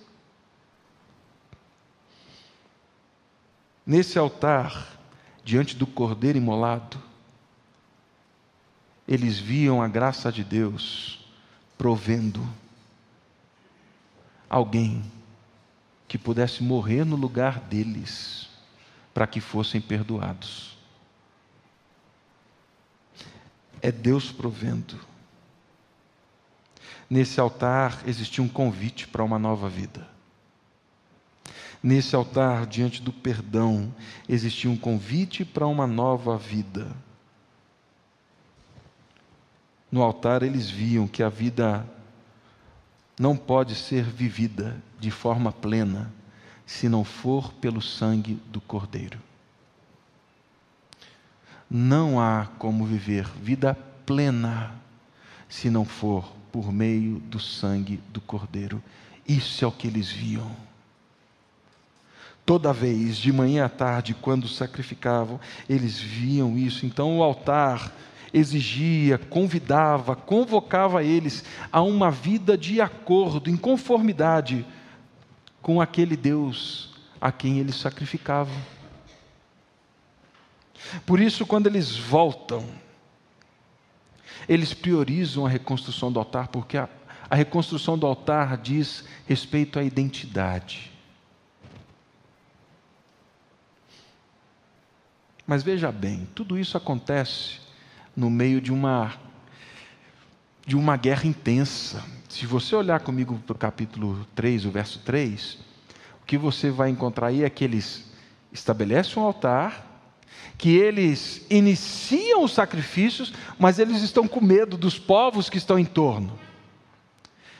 Nesse 3.84 4.18
altar, 4.18 4.86
diante 5.44 5.76
do 5.76 5.86
cordeiro 5.86 6.38
imolado, 6.38 7.00
eles 9.06 9.38
viam 9.38 9.82
a 9.82 9.88
graça 9.88 10.30
de 10.30 10.44
Deus 10.44 11.26
provendo 11.76 12.46
alguém 14.48 15.02
que 16.06 16.18
pudesse 16.18 16.62
morrer 16.62 17.04
no 17.04 17.16
lugar 17.16 17.58
deles, 17.58 18.48
para 19.14 19.26
que 19.26 19.40
fossem 19.40 19.80
perdoados. 19.80 20.76
É 23.80 23.90
Deus 23.90 24.30
provendo. 24.30 24.98
Nesse 27.10 27.40
altar 27.40 28.02
existia 28.06 28.44
um 28.44 28.48
convite 28.48 29.08
para 29.08 29.24
uma 29.24 29.38
nova 29.38 29.68
vida. 29.68 30.11
Nesse 31.82 32.14
altar, 32.14 32.64
diante 32.66 33.02
do 33.02 33.12
perdão, 33.12 33.92
existia 34.28 34.70
um 34.70 34.76
convite 34.76 35.44
para 35.44 35.66
uma 35.66 35.86
nova 35.86 36.38
vida. 36.38 36.94
No 39.90 40.00
altar, 40.02 40.42
eles 40.42 40.70
viam 40.70 41.08
que 41.08 41.22
a 41.22 41.28
vida 41.28 41.84
não 43.18 43.36
pode 43.36 43.74
ser 43.74 44.04
vivida 44.04 44.80
de 44.98 45.10
forma 45.10 45.50
plena 45.50 46.12
se 46.64 46.88
não 46.88 47.04
for 47.04 47.52
pelo 47.54 47.82
sangue 47.82 48.34
do 48.46 48.60
Cordeiro. 48.60 49.18
Não 51.68 52.20
há 52.20 52.46
como 52.58 52.86
viver 52.86 53.26
vida 53.28 53.74
plena 54.06 54.74
se 55.48 55.68
não 55.68 55.84
for 55.84 56.32
por 56.52 56.72
meio 56.72 57.18
do 57.18 57.40
sangue 57.40 57.96
do 58.10 58.20
Cordeiro. 58.20 58.82
Isso 59.26 59.64
é 59.64 59.68
o 59.68 59.72
que 59.72 59.86
eles 59.86 60.10
viam. 60.10 60.50
Toda 62.44 62.72
vez, 62.72 63.16
de 63.16 63.32
manhã 63.32 63.64
à 63.64 63.68
tarde, 63.68 64.14
quando 64.14 64.48
sacrificavam, 64.48 65.38
eles 65.68 65.98
viam 65.98 66.58
isso. 66.58 66.84
Então 66.84 67.18
o 67.18 67.22
altar 67.22 67.92
exigia, 68.32 69.18
convidava, 69.18 70.16
convocava 70.16 71.04
eles 71.04 71.44
a 71.70 71.82
uma 71.82 72.10
vida 72.10 72.56
de 72.56 72.80
acordo, 72.80 73.50
em 73.50 73.56
conformidade 73.56 74.64
com 75.60 75.80
aquele 75.80 76.16
Deus 76.16 76.92
a 77.20 77.30
quem 77.30 77.58
eles 77.58 77.76
sacrificavam. 77.76 78.56
Por 81.06 81.20
isso, 81.20 81.46
quando 81.46 81.68
eles 81.68 81.96
voltam, 81.96 82.66
eles 84.48 84.74
priorizam 84.74 85.46
a 85.46 85.48
reconstrução 85.48 86.10
do 86.10 86.18
altar, 86.18 86.48
porque 86.48 86.76
a, 86.76 86.88
a 87.30 87.36
reconstrução 87.36 87.96
do 87.96 88.06
altar 88.06 88.56
diz 88.56 89.04
respeito 89.26 89.78
à 89.78 89.84
identidade. 89.84 90.91
Mas 95.52 95.62
veja 95.62 95.92
bem, 95.92 96.26
tudo 96.34 96.58
isso 96.58 96.78
acontece 96.78 97.60
no 98.16 98.30
meio 98.30 98.58
de 98.58 98.72
uma 98.72 99.12
de 100.64 100.74
uma 100.74 100.96
guerra 100.96 101.26
intensa. 101.26 102.02
Se 102.26 102.46
você 102.46 102.74
olhar 102.74 103.00
comigo 103.00 103.38
para 103.46 103.52
o 103.52 103.58
capítulo 103.58 104.26
3, 104.34 104.64
o 104.64 104.70
verso 104.70 105.00
3, 105.00 105.58
o 106.22 106.24
que 106.24 106.38
você 106.38 106.70
vai 106.70 106.88
encontrar 106.88 107.26
aí 107.26 107.44
é 107.44 107.50
que 107.50 107.64
eles 107.64 108.10
estabelecem 108.50 109.22
um 109.22 109.26
altar, 109.26 109.84
que 110.56 110.74
eles 110.74 111.44
iniciam 111.50 112.44
os 112.44 112.54
sacrifícios, 112.54 113.30
mas 113.58 113.78
eles 113.78 114.00
estão 114.00 114.26
com 114.26 114.40
medo 114.40 114.78
dos 114.78 114.98
povos 114.98 115.50
que 115.50 115.58
estão 115.58 115.78
em 115.78 115.84
torno. 115.84 116.38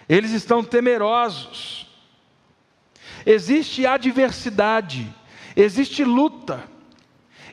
Eles 0.08 0.30
estão 0.30 0.64
temerosos. 0.64 1.87
Existe 3.26 3.84
adversidade, 3.84 5.14
existe 5.54 6.02
luta. 6.02 6.72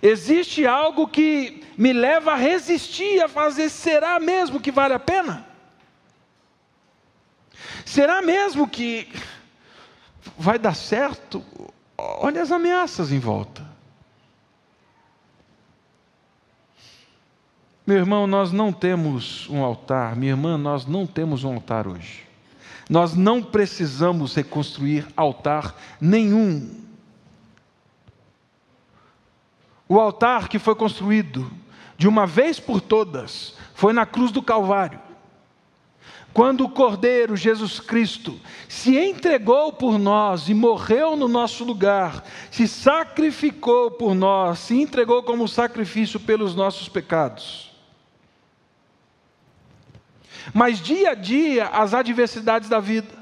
Existe 0.01 0.65
algo 0.65 1.07
que 1.07 1.63
me 1.77 1.91
leva 1.91 2.33
a 2.33 2.35
resistir, 2.35 3.21
a 3.21 3.27
fazer, 3.27 3.69
será 3.69 4.19
mesmo 4.19 4.59
que 4.59 4.71
vale 4.71 4.93
a 4.93 4.99
pena? 4.99 5.45
Será 7.85 8.21
mesmo 8.21 8.67
que 8.67 9.09
vai 10.37 10.57
dar 10.57 10.75
certo? 10.75 11.43
Olha 11.97 12.41
as 12.41 12.51
ameaças 12.51 13.11
em 13.11 13.19
volta. 13.19 13.67
Meu 17.85 17.97
irmão, 17.97 18.27
nós 18.27 18.51
não 18.51 18.71
temos 18.71 19.49
um 19.49 19.63
altar, 19.63 20.15
minha 20.15 20.31
irmã, 20.31 20.57
nós 20.57 20.85
não 20.85 21.07
temos 21.07 21.43
um 21.43 21.55
altar 21.55 21.87
hoje. 21.87 22.23
Nós 22.87 23.15
não 23.15 23.41
precisamos 23.41 24.35
reconstruir 24.35 25.07
altar 25.17 25.75
nenhum 25.99 26.87
o 29.89 29.99
altar 29.99 30.47
que 30.47 30.59
foi 30.59 30.75
construído 30.75 31.51
de 31.97 32.07
uma 32.07 32.27
vez 32.27 32.59
por 32.59 32.79
todas 32.79 33.55
foi 33.73 33.91
na 33.91 34.05
cruz 34.05 34.31
do 34.31 34.41
Calvário. 34.41 34.99
Quando 36.31 36.63
o 36.63 36.69
Cordeiro 36.69 37.35
Jesus 37.35 37.79
Cristo 37.79 38.39
se 38.67 38.95
entregou 38.95 39.73
por 39.73 39.97
nós 39.97 40.47
e 40.47 40.53
morreu 40.53 41.15
no 41.15 41.27
nosso 41.27 41.63
lugar, 41.63 42.23
se 42.51 42.67
sacrificou 42.67 43.89
por 43.89 44.13
nós, 44.13 44.59
se 44.59 44.79
entregou 44.79 45.23
como 45.23 45.47
sacrifício 45.47 46.19
pelos 46.19 46.53
nossos 46.53 46.87
pecados. 46.87 47.71
Mas 50.53 50.79
dia 50.79 51.11
a 51.11 51.15
dia, 51.15 51.65
as 51.65 51.95
adversidades 51.95 52.69
da 52.69 52.79
vida, 52.79 53.13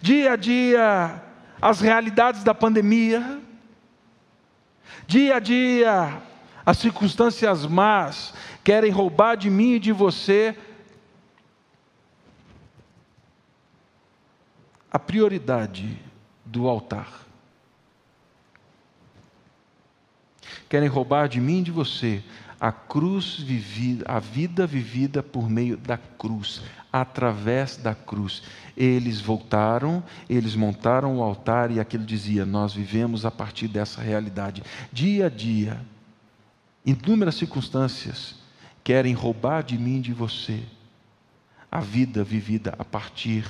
dia 0.00 0.32
a 0.32 0.36
dia, 0.36 1.22
as 1.60 1.80
realidades 1.80 2.42
da 2.42 2.54
pandemia, 2.54 3.40
Dia 5.06 5.36
a 5.36 5.40
dia, 5.40 6.22
as 6.64 6.78
circunstâncias 6.78 7.66
más 7.66 8.34
querem 8.62 8.90
roubar 8.90 9.36
de 9.36 9.50
mim 9.50 9.72
e 9.72 9.78
de 9.78 9.92
você 9.92 10.56
a 14.90 14.98
prioridade 14.98 15.98
do 16.44 16.68
altar. 16.68 17.26
Querem 20.68 20.88
roubar 20.88 21.28
de 21.28 21.40
mim 21.40 21.60
e 21.60 21.62
de 21.64 21.70
você 21.70 22.22
a 22.62 22.70
cruz 22.70 23.40
vivida, 23.40 24.04
a 24.06 24.20
vida 24.20 24.64
vivida 24.68 25.20
por 25.20 25.50
meio 25.50 25.76
da 25.76 25.98
cruz, 25.98 26.62
através 26.92 27.76
da 27.76 27.92
cruz. 27.92 28.40
Eles 28.76 29.20
voltaram, 29.20 30.00
eles 30.30 30.54
montaram 30.54 31.18
o 31.18 31.24
altar 31.24 31.72
e 31.72 31.80
aquilo 31.80 32.04
dizia: 32.04 32.46
Nós 32.46 32.72
vivemos 32.72 33.26
a 33.26 33.32
partir 33.32 33.66
dessa 33.66 34.00
realidade. 34.00 34.62
Dia 34.92 35.26
a 35.26 35.28
dia, 35.28 35.84
inúmeras 36.86 37.34
circunstâncias 37.34 38.36
querem 38.84 39.12
roubar 39.12 39.64
de 39.64 39.76
mim 39.76 39.96
e 39.96 40.02
de 40.02 40.12
você 40.12 40.62
a 41.68 41.80
vida 41.80 42.22
vivida 42.22 42.76
a 42.78 42.84
partir 42.84 43.44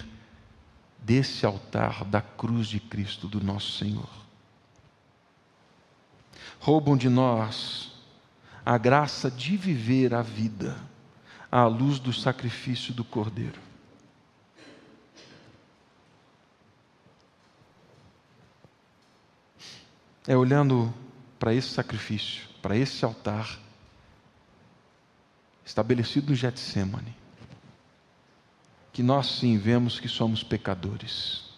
desse 0.99 1.45
altar 1.45 2.03
da 2.07 2.23
cruz 2.23 2.67
de 2.67 2.81
Cristo, 2.81 3.29
do 3.29 3.45
nosso 3.45 3.73
Senhor. 3.73 4.09
Roubam 6.59 6.97
de 6.97 7.11
nós 7.11 7.92
a 8.65 8.79
graça 8.79 9.31
de 9.31 9.57
viver 9.57 10.15
a 10.15 10.23
vida 10.23 10.77
à 11.51 11.67
luz 11.67 11.99
do 11.99 12.13
sacrifício 12.13 12.95
do 12.95 13.05
Cordeiro. 13.05 13.61
É 20.27 20.37
olhando 20.37 20.95
para 21.39 21.53
esse 21.53 21.69
sacrifício, 21.69 22.49
para 22.63 22.77
esse 22.77 23.05
altar, 23.05 23.59
estabelecido 25.65 26.31
no 26.31 26.37
Getsemane, 26.37 27.17
que 28.93 29.03
nós 29.03 29.27
sim 29.27 29.59
vemos 29.59 29.99
que 29.99 30.09
somos 30.09 30.45
pecadores. 30.45 31.51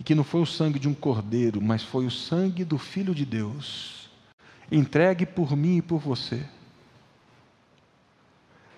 E 0.00 0.04
que 0.04 0.14
não 0.14 0.24
foi 0.24 0.40
o 0.40 0.46
sangue 0.46 0.78
de 0.78 0.88
um 0.88 0.94
cordeiro, 0.94 1.60
mas 1.60 1.82
foi 1.82 2.06
o 2.06 2.10
sangue 2.10 2.64
do 2.64 2.78
Filho 2.78 3.14
de 3.14 3.24
Deus, 3.24 4.07
entregue 4.70 5.24
por 5.24 5.56
mim 5.56 5.78
e 5.78 5.82
por 5.82 5.98
você. 5.98 6.44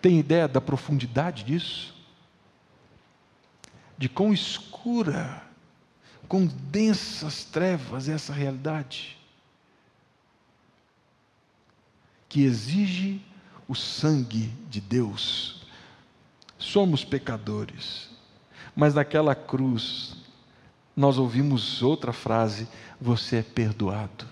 Tem 0.00 0.18
ideia 0.18 0.48
da 0.48 0.60
profundidade 0.60 1.44
disso? 1.44 1.94
De 3.98 4.08
quão 4.08 4.32
escura, 4.32 5.42
quão 6.26 6.46
densas 6.46 7.44
trevas 7.44 8.08
é 8.08 8.12
essa 8.12 8.32
realidade? 8.32 9.18
Que 12.28 12.42
exige 12.42 13.20
o 13.68 13.74
sangue 13.74 14.52
de 14.70 14.80
Deus. 14.80 15.66
Somos 16.58 17.04
pecadores, 17.04 18.08
mas 18.74 18.94
naquela 18.94 19.34
cruz 19.34 20.16
nós 20.96 21.18
ouvimos 21.18 21.82
outra 21.82 22.12
frase: 22.12 22.68
você 23.00 23.36
é 23.36 23.42
perdoado. 23.42 24.29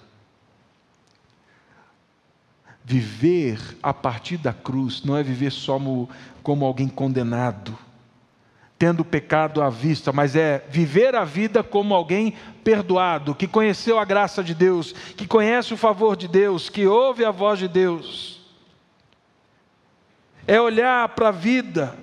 Viver 2.88 3.60
a 3.82 3.92
partir 3.92 4.38
da 4.38 4.52
cruz 4.52 5.04
não 5.04 5.16
é 5.16 5.22
viver 5.22 5.52
só 5.52 5.78
como 6.42 6.64
alguém 6.64 6.88
condenado, 6.88 7.76
tendo 8.78 9.04
pecado 9.04 9.60
à 9.60 9.68
vista, 9.68 10.10
mas 10.10 10.34
é 10.34 10.64
viver 10.70 11.14
a 11.14 11.24
vida 11.24 11.62
como 11.62 11.94
alguém 11.94 12.32
perdoado, 12.64 13.34
que 13.34 13.46
conheceu 13.46 13.98
a 13.98 14.04
graça 14.06 14.42
de 14.42 14.54
Deus, 14.54 14.92
que 15.16 15.26
conhece 15.26 15.74
o 15.74 15.76
favor 15.76 16.16
de 16.16 16.26
Deus, 16.26 16.70
que 16.70 16.86
ouve 16.86 17.24
a 17.24 17.30
voz 17.30 17.58
de 17.58 17.68
Deus 17.68 18.38
é 20.48 20.58
olhar 20.58 21.10
para 21.10 21.28
a 21.28 21.30
vida 21.30 21.94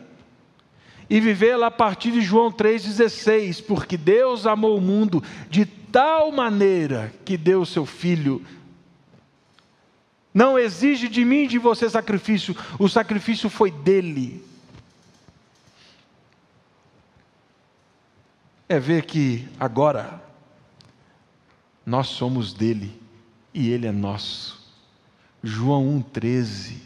e 1.09 1.19
vivê-la 1.19 1.67
a 1.67 1.71
partir 1.71 2.11
de 2.11 2.21
João 2.21 2.51
3,16, 2.51 3.65
porque 3.65 3.97
Deus 3.97 4.45
amou 4.45 4.77
o 4.77 4.81
mundo 4.81 5.21
de 5.49 5.65
tal 5.65 6.31
maneira 6.31 7.11
que 7.25 7.37
deu 7.37 7.61
o 7.61 7.65
seu 7.65 7.87
Filho. 7.87 8.45
Não 10.35 10.59
exige 10.59 11.07
de 11.07 11.23
mim 11.23 11.43
e 11.43 11.47
de 11.47 11.57
você 11.57 11.89
sacrifício, 11.89 12.53
o 12.77 12.89
sacrifício 12.89 13.49
foi 13.49 13.71
dele. 13.71 14.45
É 18.67 18.77
ver 18.77 19.05
que 19.05 19.47
agora 19.57 20.21
nós 21.85 22.07
somos 22.07 22.51
dele 22.51 22.99
e 23.53 23.69
ele 23.69 23.87
é 23.87 23.93
nosso. 23.93 24.61
João 25.41 26.03
1,13 26.13 26.81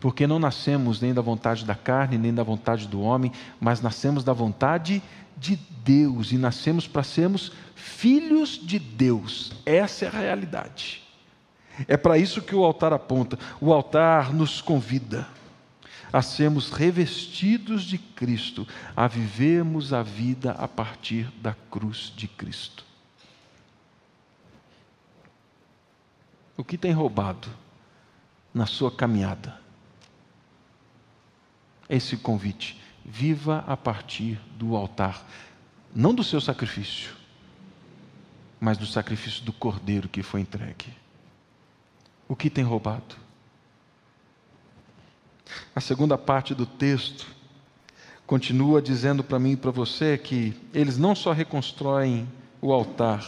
porque 0.00 0.26
não 0.26 0.40
nascemos 0.40 1.00
nem 1.00 1.14
da 1.14 1.22
vontade 1.22 1.64
da 1.64 1.76
carne, 1.76 2.18
nem 2.18 2.34
da 2.34 2.42
vontade 2.42 2.88
do 2.88 3.00
homem, 3.00 3.30
mas 3.60 3.80
nascemos 3.80 4.24
da 4.24 4.32
vontade 4.32 5.00
de 5.36 5.54
Deus 5.84 6.32
e 6.32 6.38
nascemos 6.38 6.88
para 6.88 7.04
sermos 7.04 7.52
filhos 7.76 8.58
de 8.60 8.80
Deus. 8.80 9.52
Essa 9.64 10.06
é 10.06 10.08
a 10.08 10.10
realidade. 10.10 11.01
É 11.88 11.96
para 11.96 12.18
isso 12.18 12.42
que 12.42 12.54
o 12.54 12.64
altar 12.64 12.92
aponta. 12.92 13.38
O 13.60 13.72
altar 13.72 14.32
nos 14.32 14.60
convida 14.60 15.26
a 16.12 16.20
sermos 16.20 16.70
revestidos 16.70 17.84
de 17.84 17.96
Cristo, 17.96 18.68
a 18.94 19.06
vivermos 19.08 19.92
a 19.92 20.02
vida 20.02 20.52
a 20.52 20.68
partir 20.68 21.24
da 21.40 21.54
cruz 21.70 22.12
de 22.14 22.28
Cristo. 22.28 22.84
O 26.56 26.62
que 26.62 26.76
tem 26.76 26.92
roubado 26.92 27.48
na 28.52 28.66
sua 28.66 28.90
caminhada? 28.90 29.62
esse 31.92 32.16
convite. 32.16 32.80
Viva 33.04 33.64
a 33.66 33.76
partir 33.76 34.40
do 34.56 34.76
altar, 34.76 35.26
não 35.94 36.14
do 36.14 36.22
seu 36.22 36.40
sacrifício, 36.40 37.14
mas 38.60 38.78
do 38.78 38.86
sacrifício 38.86 39.44
do 39.44 39.52
cordeiro 39.52 40.08
que 40.08 40.22
foi 40.22 40.40
entregue. 40.40 41.01
O 42.28 42.36
que 42.36 42.48
tem 42.48 42.64
roubado? 42.64 43.16
A 45.74 45.80
segunda 45.80 46.16
parte 46.16 46.54
do 46.54 46.64
texto 46.64 47.26
continua 48.26 48.80
dizendo 48.80 49.22
para 49.22 49.38
mim 49.38 49.52
e 49.52 49.56
para 49.56 49.70
você 49.70 50.16
que 50.16 50.54
eles 50.72 50.96
não 50.96 51.14
só 51.14 51.32
reconstroem 51.32 52.28
o 52.60 52.72
altar, 52.72 53.26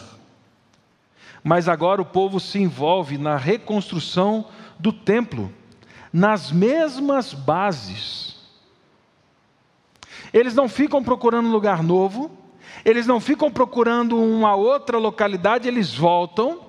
mas 1.42 1.68
agora 1.68 2.00
o 2.00 2.06
povo 2.06 2.40
se 2.40 2.58
envolve 2.58 3.18
na 3.18 3.36
reconstrução 3.36 4.46
do 4.78 4.92
templo, 4.92 5.52
nas 6.12 6.50
mesmas 6.50 7.34
bases 7.34 8.34
eles 10.34 10.52
não 10.52 10.68
ficam 10.68 11.00
procurando 11.00 11.48
lugar 11.48 11.80
novo, 11.80 12.28
eles 12.84 13.06
não 13.06 13.20
ficam 13.20 13.52
procurando 13.52 14.20
uma 14.20 14.56
outra 14.56 14.98
localidade, 14.98 15.68
eles 15.68 15.94
voltam. 15.94 16.63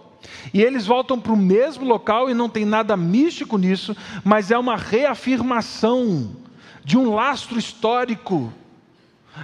E 0.54 0.62
eles 0.62 0.86
voltam 0.86 1.20
para 1.20 1.34
o 1.34 1.38
mesmo 1.38 1.86
local 1.86 2.30
e 2.30 2.34
não 2.34 2.50
tem 2.50 2.66
nada 2.66 2.96
místico 2.96 3.58
nisso, 3.58 3.96
mas 4.24 4.52
é 4.52 4.58
uma 4.58 4.76
reafirmação 4.76 6.36
de 6.84 6.98
um 6.98 7.14
lastro 7.14 7.58
histórico, 7.58 8.54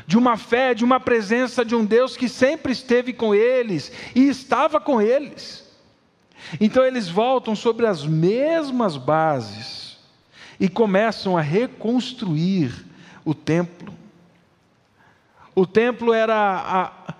de 0.05 0.17
uma 0.17 0.37
fé, 0.37 0.73
de 0.73 0.85
uma 0.85 0.99
presença 0.99 1.65
de 1.65 1.75
um 1.75 1.83
Deus 1.83 2.15
que 2.15 2.29
sempre 2.29 2.71
esteve 2.71 3.11
com 3.11 3.33
eles 3.33 3.91
e 4.15 4.27
estava 4.27 4.79
com 4.79 5.01
eles. 5.01 5.69
Então 6.59 6.83
eles 6.83 7.09
voltam 7.09 7.55
sobre 7.55 7.85
as 7.85 8.05
mesmas 8.05 8.97
bases 8.97 9.97
e 10.59 10.69
começam 10.69 11.37
a 11.37 11.41
reconstruir 11.41 12.85
o 13.25 13.33
templo. 13.33 13.93
O 15.53 15.65
templo 15.65 16.13
era 16.13 16.35
a, 16.35 17.13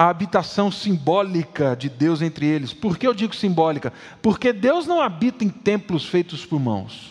a 0.00 0.08
habitação 0.08 0.72
simbólica 0.72 1.76
de 1.76 1.90
Deus 1.90 2.22
entre 2.22 2.46
eles. 2.46 2.72
Por 2.72 2.96
que 2.96 3.06
eu 3.06 3.12
digo 3.12 3.36
simbólica? 3.36 3.92
Porque 4.22 4.50
Deus 4.50 4.86
não 4.86 4.98
habita 4.98 5.44
em 5.44 5.50
templos 5.50 6.06
feitos 6.06 6.46
por 6.46 6.58
mãos. 6.58 7.10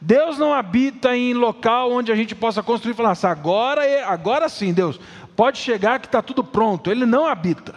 Deus 0.00 0.38
não 0.38 0.52
habita 0.52 1.16
em 1.16 1.34
local 1.34 1.92
onde 1.92 2.10
a 2.10 2.16
gente 2.16 2.34
possa 2.34 2.64
construir 2.64 2.94
e 2.94 2.96
falar 2.96 3.12
assim, 3.12 3.28
agora, 3.28 3.86
é, 3.86 4.02
agora 4.02 4.48
sim, 4.48 4.72
Deus, 4.72 4.98
pode 5.36 5.58
chegar 5.58 6.00
que 6.00 6.06
está 6.06 6.20
tudo 6.20 6.42
pronto. 6.42 6.90
Ele 6.90 7.06
não 7.06 7.28
habita. 7.28 7.76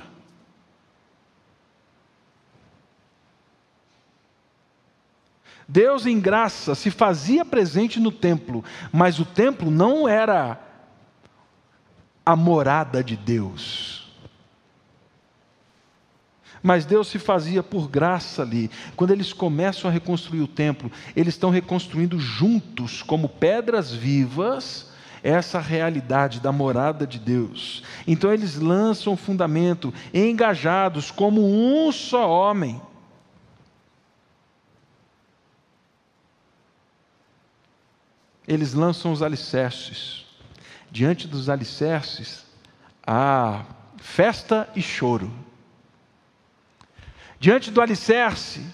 Deus, 5.67 6.07
em 6.07 6.19
graça, 6.19 6.73
se 6.73 6.89
fazia 6.89 7.45
presente 7.45 7.99
no 7.99 8.11
templo, 8.11 8.65
mas 8.91 9.19
o 9.19 9.25
templo 9.25 9.69
não 9.69 10.09
era 10.09 10.68
a 12.29 12.35
morada 12.35 13.03
de 13.03 13.17
Deus. 13.17 14.07
Mas 16.61 16.85
Deus 16.85 17.07
se 17.07 17.17
fazia 17.17 17.63
por 17.63 17.89
graça 17.89 18.43
ali. 18.43 18.69
Quando 18.95 19.09
eles 19.09 19.33
começam 19.33 19.89
a 19.89 19.91
reconstruir 19.91 20.41
o 20.41 20.47
templo, 20.47 20.91
eles 21.15 21.33
estão 21.33 21.49
reconstruindo 21.49 22.19
juntos, 22.19 23.01
como 23.01 23.27
pedras 23.27 23.91
vivas, 23.91 24.91
essa 25.23 25.59
realidade 25.59 26.39
da 26.39 26.51
morada 26.51 27.07
de 27.07 27.17
Deus. 27.17 27.81
Então 28.05 28.31
eles 28.31 28.57
lançam 28.57 29.13
o 29.13 29.17
fundamento, 29.17 29.91
engajados 30.13 31.09
como 31.09 31.41
um 31.43 31.91
só 31.91 32.29
homem. 32.29 32.79
Eles 38.47 38.75
lançam 38.75 39.11
os 39.11 39.23
alicerces 39.23 40.28
diante 40.91 41.27
dos 41.27 41.49
alicerces, 41.49 42.45
há 43.05 43.63
festa 43.97 44.69
e 44.75 44.81
choro. 44.81 45.31
Diante 47.39 47.71
do 47.71 47.81
alicerce, 47.81 48.65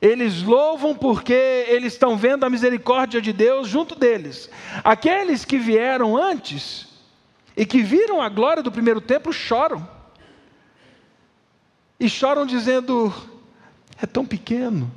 eles 0.00 0.42
louvam 0.42 0.94
porque 0.94 1.32
eles 1.68 1.92
estão 1.92 2.16
vendo 2.16 2.44
a 2.44 2.50
misericórdia 2.50 3.20
de 3.20 3.32
Deus 3.32 3.68
junto 3.68 3.94
deles. 3.94 4.50
Aqueles 4.82 5.44
que 5.44 5.58
vieram 5.58 6.16
antes 6.16 6.88
e 7.56 7.64
que 7.64 7.82
viram 7.82 8.20
a 8.20 8.28
glória 8.28 8.62
do 8.62 8.72
primeiro 8.72 9.00
templo 9.00 9.32
choram. 9.32 9.88
E 11.98 12.08
choram 12.08 12.44
dizendo: 12.44 13.14
é 14.00 14.06
tão 14.06 14.26
pequeno, 14.26 14.92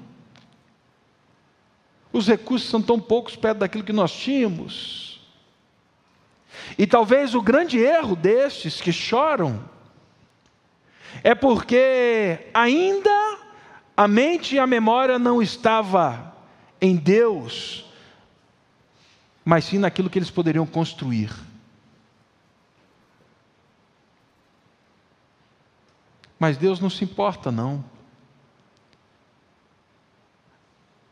os 2.12 2.28
recursos 2.28 2.70
são 2.70 2.82
tão 2.82 3.00
poucos 3.00 3.36
perto 3.36 3.60
daquilo 3.60 3.84
que 3.84 3.94
nós 3.94 4.12
tínhamos. 4.12 5.07
E 6.76 6.88
talvez 6.88 7.36
o 7.36 7.42
grande 7.42 7.78
erro 7.78 8.16
destes 8.16 8.82
que 8.82 8.92
choram 8.92 9.64
é 11.24 11.36
porque 11.36 12.48
ainda 12.54 13.40
a 13.96 14.08
mente 14.08 14.56
e 14.56 14.60
a 14.60 14.68
memória 14.68 15.18
não 15.18 15.42
estava 15.42 16.36
em 16.80 16.96
Deus, 16.96 17.86
mas 19.44 19.66
sim 19.66 19.78
naquilo 19.78 20.10
que 20.10 20.20
eles 20.20 20.30
poderiam 20.30 20.66
construir. 20.66 21.32
Mas 26.40 26.58
Deus 26.58 26.80
não 26.80 26.90
se 26.90 27.04
importa, 27.04 27.52
não. 27.52 27.84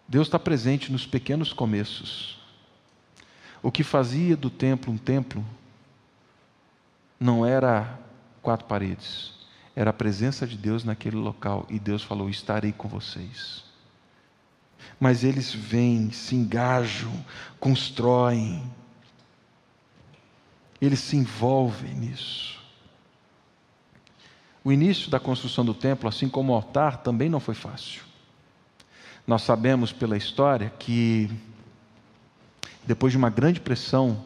Deus 0.07 0.27
está 0.27 0.37
presente 0.37 0.91
nos 0.91 1.05
pequenos 1.05 1.51
começos. 1.51 2.37
O 3.65 3.71
que 3.71 3.83
fazia 3.83 4.37
do 4.37 4.51
templo 4.51 4.93
um 4.93 4.97
templo 4.97 5.43
não 7.19 7.43
era 7.43 7.99
quatro 8.39 8.67
paredes, 8.67 9.33
era 9.75 9.89
a 9.89 9.93
presença 9.93 10.45
de 10.45 10.55
Deus 10.55 10.83
naquele 10.83 11.15
local. 11.15 11.65
E 11.67 11.79
Deus 11.79 12.03
falou: 12.03 12.29
Estarei 12.29 12.71
com 12.71 12.87
vocês. 12.87 13.63
Mas 14.99 15.23
eles 15.23 15.51
vêm, 15.51 16.11
se 16.11 16.35
engajam, 16.35 17.11
constroem, 17.59 18.71
eles 20.79 20.99
se 20.99 21.17
envolvem 21.17 21.95
nisso. 21.95 22.61
O 24.63 24.71
início 24.71 25.09
da 25.09 25.19
construção 25.19 25.65
do 25.65 25.73
templo, 25.73 26.07
assim 26.07 26.29
como 26.29 26.53
o 26.53 26.55
altar, 26.55 26.97
também 26.97 27.29
não 27.29 27.39
foi 27.39 27.55
fácil. 27.55 28.03
Nós 29.25 29.41
sabemos 29.41 29.91
pela 29.91 30.15
história 30.15 30.71
que 30.77 31.31
depois 32.85 33.11
de 33.11 33.17
uma 33.17 33.29
grande 33.29 33.59
pressão, 33.59 34.23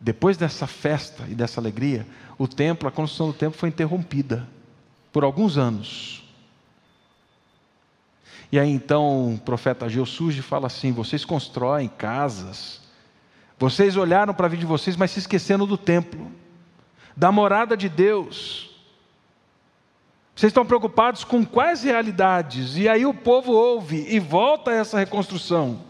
depois 0.00 0.36
dessa 0.36 0.66
festa 0.66 1.24
e 1.28 1.34
dessa 1.34 1.60
alegria, 1.60 2.06
o 2.36 2.46
templo, 2.46 2.88
a 2.88 2.92
construção 2.92 3.28
do 3.28 3.32
templo 3.32 3.58
foi 3.58 3.68
interrompida 3.68 4.46
por 5.12 5.24
alguns 5.24 5.58
anos. 5.58 6.24
E 8.50 8.58
aí 8.58 8.70
então 8.70 9.34
o 9.34 9.38
profeta 9.38 9.86
Ageu 9.86 10.06
surge 10.06 10.40
e 10.40 10.42
fala 10.42 10.68
assim: 10.68 10.92
vocês 10.92 11.24
constroem 11.24 11.88
casas, 11.88 12.80
vocês 13.58 13.96
olharam 13.96 14.32
para 14.32 14.46
a 14.46 14.48
vida 14.48 14.60
de 14.60 14.66
vocês, 14.66 14.96
mas 14.96 15.10
se 15.10 15.18
esqueceram 15.18 15.66
do 15.66 15.76
templo, 15.76 16.30
da 17.16 17.32
morada 17.32 17.76
de 17.76 17.88
Deus. 17.88 18.68
Vocês 20.34 20.50
estão 20.50 20.64
preocupados 20.64 21.24
com 21.24 21.44
quais 21.44 21.82
realidades? 21.82 22.76
E 22.76 22.88
aí 22.88 23.04
o 23.04 23.12
povo 23.12 23.52
ouve 23.52 24.06
e 24.08 24.20
volta 24.20 24.70
a 24.70 24.74
essa 24.74 24.96
reconstrução. 24.96 25.87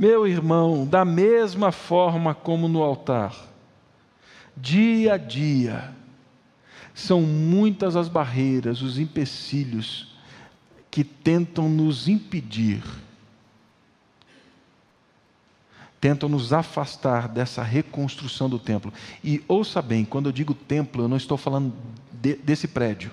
Meu 0.00 0.26
irmão, 0.26 0.86
da 0.86 1.04
mesma 1.04 1.70
forma 1.70 2.34
como 2.34 2.66
no 2.66 2.82
altar, 2.82 3.36
dia 4.56 5.12
a 5.12 5.16
dia, 5.18 5.92
são 6.94 7.20
muitas 7.20 7.96
as 7.96 8.08
barreiras, 8.08 8.80
os 8.80 8.98
empecilhos 8.98 10.16
que 10.90 11.04
tentam 11.04 11.68
nos 11.68 12.08
impedir, 12.08 12.82
tentam 16.00 16.30
nos 16.30 16.50
afastar 16.50 17.28
dessa 17.28 17.62
reconstrução 17.62 18.48
do 18.48 18.58
templo. 18.58 18.90
E 19.22 19.44
ouça 19.46 19.82
bem, 19.82 20.06
quando 20.06 20.30
eu 20.30 20.32
digo 20.32 20.54
templo, 20.54 21.04
eu 21.04 21.08
não 21.08 21.18
estou 21.18 21.36
falando 21.36 21.74
de, 22.10 22.36
desse 22.36 22.66
prédio. 22.66 23.10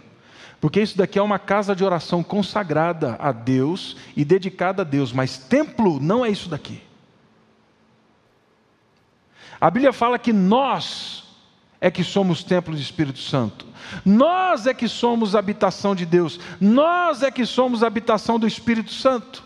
Porque 0.59 0.81
isso 0.81 0.97
daqui 0.97 1.19
é 1.19 1.21
uma 1.21 1.37
casa 1.37 1.75
de 1.75 1.83
oração 1.83 2.23
consagrada 2.23 3.15
a 3.19 3.31
Deus 3.31 3.95
e 4.15 4.25
dedicada 4.25 4.81
a 4.81 4.85
Deus, 4.85 5.13
mas 5.13 5.37
templo 5.37 5.99
não 5.99 6.25
é 6.25 6.29
isso 6.29 6.49
daqui. 6.49 6.81
A 9.59 9.69
Bíblia 9.69 9.93
fala 9.93 10.17
que 10.17 10.33
nós 10.33 11.23
é 11.79 11.91
que 11.91 12.03
somos 12.03 12.43
templo 12.43 12.73
do 12.73 12.81
Espírito 12.81 13.19
Santo. 13.19 13.65
Nós 14.03 14.65
é 14.65 14.73
que 14.73 14.87
somos 14.87 15.35
habitação 15.35 15.95
de 15.95 16.05
Deus. 16.05 16.39
Nós 16.59 17.21
é 17.21 17.31
que 17.31 17.45
somos 17.45 17.83
habitação 17.83 18.39
do 18.39 18.47
Espírito 18.47 18.91
Santo. 18.91 19.43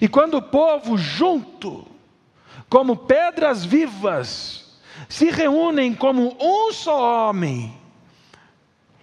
E 0.00 0.08
quando 0.08 0.34
o 0.34 0.42
povo 0.42 0.96
junto, 0.96 1.86
como 2.68 2.96
pedras 2.96 3.64
vivas, 3.64 4.61
se 5.08 5.30
reúnem 5.30 5.94
como 5.94 6.36
um 6.40 6.72
só 6.72 7.28
homem, 7.30 7.76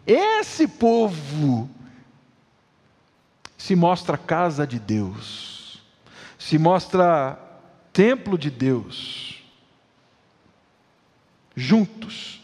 esse 0.05 0.67
povo 0.67 1.69
se 3.57 3.75
mostra 3.75 4.17
casa 4.17 4.65
de 4.65 4.79
Deus, 4.79 5.81
se 6.37 6.57
mostra 6.57 7.37
templo 7.93 8.37
de 8.37 8.49
Deus. 8.49 9.43
Juntos 11.55 12.41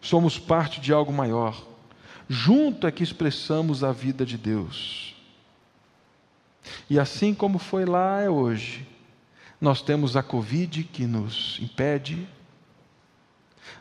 somos 0.00 0.38
parte 0.38 0.80
de 0.80 0.92
algo 0.92 1.12
maior. 1.12 1.66
Junto 2.28 2.86
é 2.86 2.92
que 2.92 3.02
expressamos 3.02 3.82
a 3.82 3.92
vida 3.92 4.26
de 4.26 4.36
Deus. 4.36 5.14
E 6.88 6.98
assim 6.98 7.32
como 7.32 7.58
foi 7.58 7.84
lá, 7.84 8.20
é 8.20 8.28
hoje. 8.28 8.86
Nós 9.60 9.82
temos 9.82 10.16
a 10.16 10.22
Covid 10.22 10.84
que 10.84 11.06
nos 11.06 11.58
impede, 11.60 12.26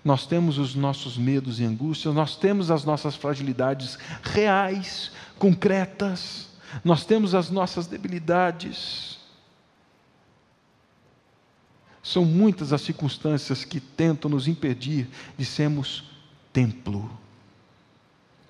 nós 0.04 0.26
temos 0.26 0.58
os 0.58 0.76
nossos 0.76 1.18
medos 1.18 1.60
e 1.60 1.66
angústias, 1.66 2.14
nós 2.14 2.36
temos 2.36 2.72
as 2.72 2.86
nossas 2.86 3.16
fragilidades 3.16 3.98
reais, 4.24 5.12
concretas, 5.38 6.50
nós 6.84 7.06
temos 7.06 7.34
as 7.34 7.50
nossas 7.50 7.88
debilidades. 7.88 9.18
São 12.02 12.24
muitas 12.24 12.72
as 12.72 12.82
circunstâncias 12.82 13.66
que 13.66 13.80
tentam 13.80 14.32
nos 14.32 14.48
impedir 14.48 15.10
de 15.38 15.46
sermos 15.46 16.04
templo, 16.54 17.10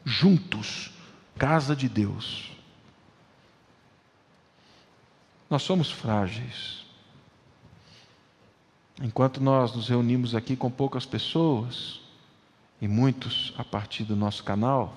juntos, 0.05 0.91
casa 1.37 1.75
de 1.75 1.89
Deus. 1.89 2.51
Nós 5.49 5.63
somos 5.63 5.89
frágeis. 5.89 6.85
Enquanto 9.01 9.41
nós 9.41 9.73
nos 9.73 9.87
reunimos 9.87 10.35
aqui 10.35 10.55
com 10.55 10.69
poucas 10.69 11.05
pessoas, 11.05 12.01
e 12.81 12.87
muitos 12.87 13.53
a 13.57 13.63
partir 13.63 14.03
do 14.03 14.15
nosso 14.15 14.43
canal, 14.43 14.93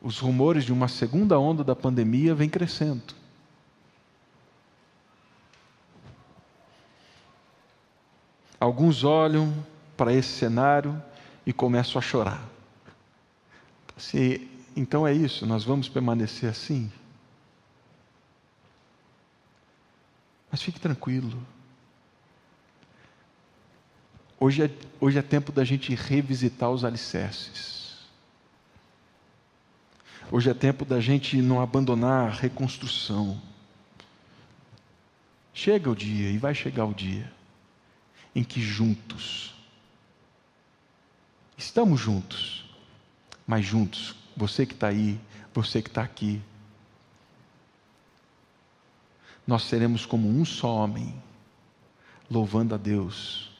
os 0.00 0.18
rumores 0.18 0.64
de 0.64 0.72
uma 0.72 0.88
segunda 0.88 1.38
onda 1.38 1.62
da 1.62 1.74
pandemia 1.74 2.34
vêm 2.34 2.48
crescendo. 2.48 3.14
Alguns 8.58 9.02
olham 9.02 9.52
para 9.96 10.12
esse 10.12 10.28
cenário 10.28 11.00
e 11.44 11.52
começam 11.52 11.98
a 11.98 12.02
chorar. 12.02 12.42
Se, 13.96 14.48
então 14.76 15.06
é 15.06 15.12
isso, 15.12 15.46
nós 15.46 15.64
vamos 15.64 15.88
permanecer 15.88 16.48
assim? 16.48 16.90
Mas 20.52 20.60
fique 20.60 20.78
tranquilo. 20.78 21.42
Hoje 24.38 24.64
é, 24.64 24.70
hoje 25.00 25.18
é 25.18 25.22
tempo 25.22 25.50
da 25.50 25.64
gente 25.64 25.94
revisitar 25.94 26.70
os 26.70 26.84
alicerces. 26.84 27.96
Hoje 30.30 30.50
é 30.50 30.54
tempo 30.54 30.84
da 30.84 31.00
gente 31.00 31.40
não 31.40 31.62
abandonar 31.62 32.28
a 32.28 32.34
reconstrução. 32.34 33.40
Chega 35.54 35.90
o 35.90 35.96
dia, 35.96 36.30
e 36.30 36.36
vai 36.36 36.54
chegar 36.54 36.84
o 36.84 36.94
dia, 36.94 37.30
em 38.34 38.42
que 38.42 38.60
juntos, 38.60 39.54
estamos 41.56 42.00
juntos, 42.00 42.64
mas 43.46 43.64
juntos, 43.64 44.14
você 44.34 44.64
que 44.64 44.72
está 44.72 44.88
aí, 44.88 45.20
você 45.52 45.82
que 45.82 45.88
está 45.88 46.02
aqui, 46.02 46.40
nós 49.46 49.64
seremos 49.64 50.06
como 50.06 50.28
um 50.28 50.44
só 50.44 50.74
homem, 50.74 51.14
louvando 52.30 52.74
a 52.74 52.78
Deus, 52.78 53.50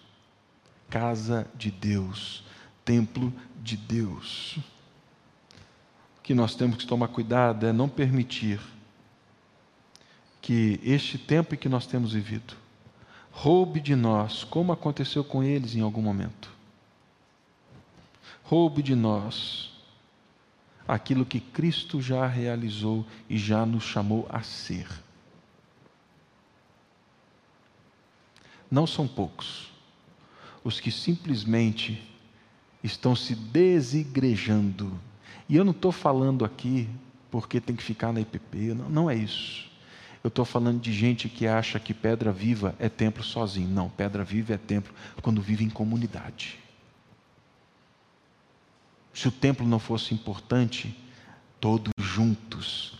casa 0.88 1.46
de 1.54 1.70
Deus, 1.70 2.44
templo 2.84 3.32
de 3.60 3.76
Deus. 3.76 4.58
O 6.18 6.22
que 6.22 6.34
nós 6.34 6.54
temos 6.54 6.76
que 6.76 6.86
tomar 6.86 7.08
cuidado 7.08 7.66
é 7.66 7.72
não 7.72 7.88
permitir 7.88 8.60
que 10.40 10.80
este 10.82 11.18
tempo 11.18 11.54
em 11.54 11.58
que 11.58 11.68
nós 11.68 11.86
temos 11.86 12.12
vivido 12.12 12.62
roube 13.32 13.80
de 13.80 13.96
nós, 13.96 14.44
como 14.44 14.72
aconteceu 14.72 15.24
com 15.24 15.42
eles 15.42 15.74
em 15.74 15.80
algum 15.80 16.02
momento. 16.02 16.50
Roube 18.44 18.82
de 18.82 18.94
nós 18.94 19.72
aquilo 20.86 21.24
que 21.24 21.40
Cristo 21.40 22.02
já 22.02 22.26
realizou 22.26 23.06
e 23.28 23.38
já 23.38 23.64
nos 23.64 23.84
chamou 23.84 24.26
a 24.28 24.42
ser. 24.42 24.86
Não 28.72 28.86
são 28.86 29.06
poucos 29.06 29.70
os 30.64 30.80
que 30.80 30.90
simplesmente 30.90 32.02
estão 32.82 33.14
se 33.14 33.34
desigrejando. 33.34 34.98
E 35.48 35.56
eu 35.56 35.64
não 35.64 35.72
estou 35.72 35.92
falando 35.92 36.44
aqui 36.44 36.88
porque 37.30 37.60
tem 37.60 37.76
que 37.76 37.82
ficar 37.82 38.12
na 38.12 38.20
IPP. 38.20 38.74
Não, 38.74 38.88
não 38.88 39.10
é 39.10 39.14
isso. 39.14 39.70
Eu 40.22 40.28
estou 40.28 40.44
falando 40.44 40.80
de 40.80 40.92
gente 40.92 41.28
que 41.28 41.46
acha 41.46 41.80
que 41.80 41.92
pedra 41.92 42.30
viva 42.30 42.74
é 42.78 42.88
templo 42.88 43.22
sozinho. 43.24 43.68
Não, 43.68 43.88
pedra 43.88 44.22
viva 44.22 44.54
é 44.54 44.58
templo 44.58 44.94
quando 45.20 45.42
vive 45.42 45.64
em 45.64 45.70
comunidade. 45.70 46.58
Se 49.12 49.28
o 49.28 49.32
templo 49.32 49.66
não 49.66 49.78
fosse 49.78 50.14
importante, 50.14 50.96
todos 51.60 51.92
juntos, 51.98 52.94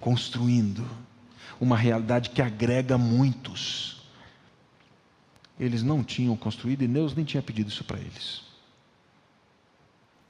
construindo 0.00 0.84
uma 1.60 1.76
realidade 1.76 2.30
que 2.30 2.42
agrega 2.42 2.98
muitos. 2.98 3.93
Eles 5.58 5.82
não 5.82 6.02
tinham 6.02 6.36
construído 6.36 6.82
e 6.82 6.88
Deus 6.88 7.14
nem 7.14 7.24
tinha 7.24 7.42
pedido 7.42 7.68
isso 7.68 7.84
para 7.84 7.98
eles. 7.98 8.42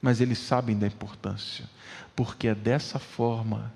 Mas 0.01 0.21
eles 0.21 0.37
sabem 0.37 0.77
da 0.77 0.85
importância, 0.85 1.67
porque 2.15 2.47
é 2.47 2.53
dessa 2.53 2.99
forma 2.99 3.73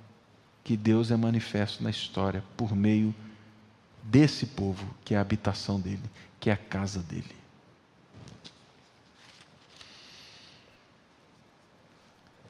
que 0.63 0.77
Deus 0.77 1.09
é 1.09 1.17
manifesto 1.17 1.83
na 1.83 1.89
história, 1.89 2.43
por 2.55 2.75
meio 2.75 3.15
desse 4.03 4.45
povo, 4.45 4.93
que 5.03 5.15
é 5.15 5.17
a 5.17 5.21
habitação 5.21 5.79
dele, 5.79 6.03
que 6.39 6.49
é 6.49 6.53
a 6.53 6.57
casa 6.57 6.99
dele. 6.99 7.35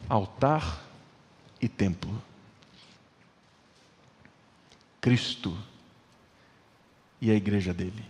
Altar 0.10 0.84
e 1.62 1.70
templo. 1.70 2.22
Cristo 5.00 5.58
e 7.22 7.32
a 7.32 7.36
igreja 7.36 7.74
dele. 7.74 8.04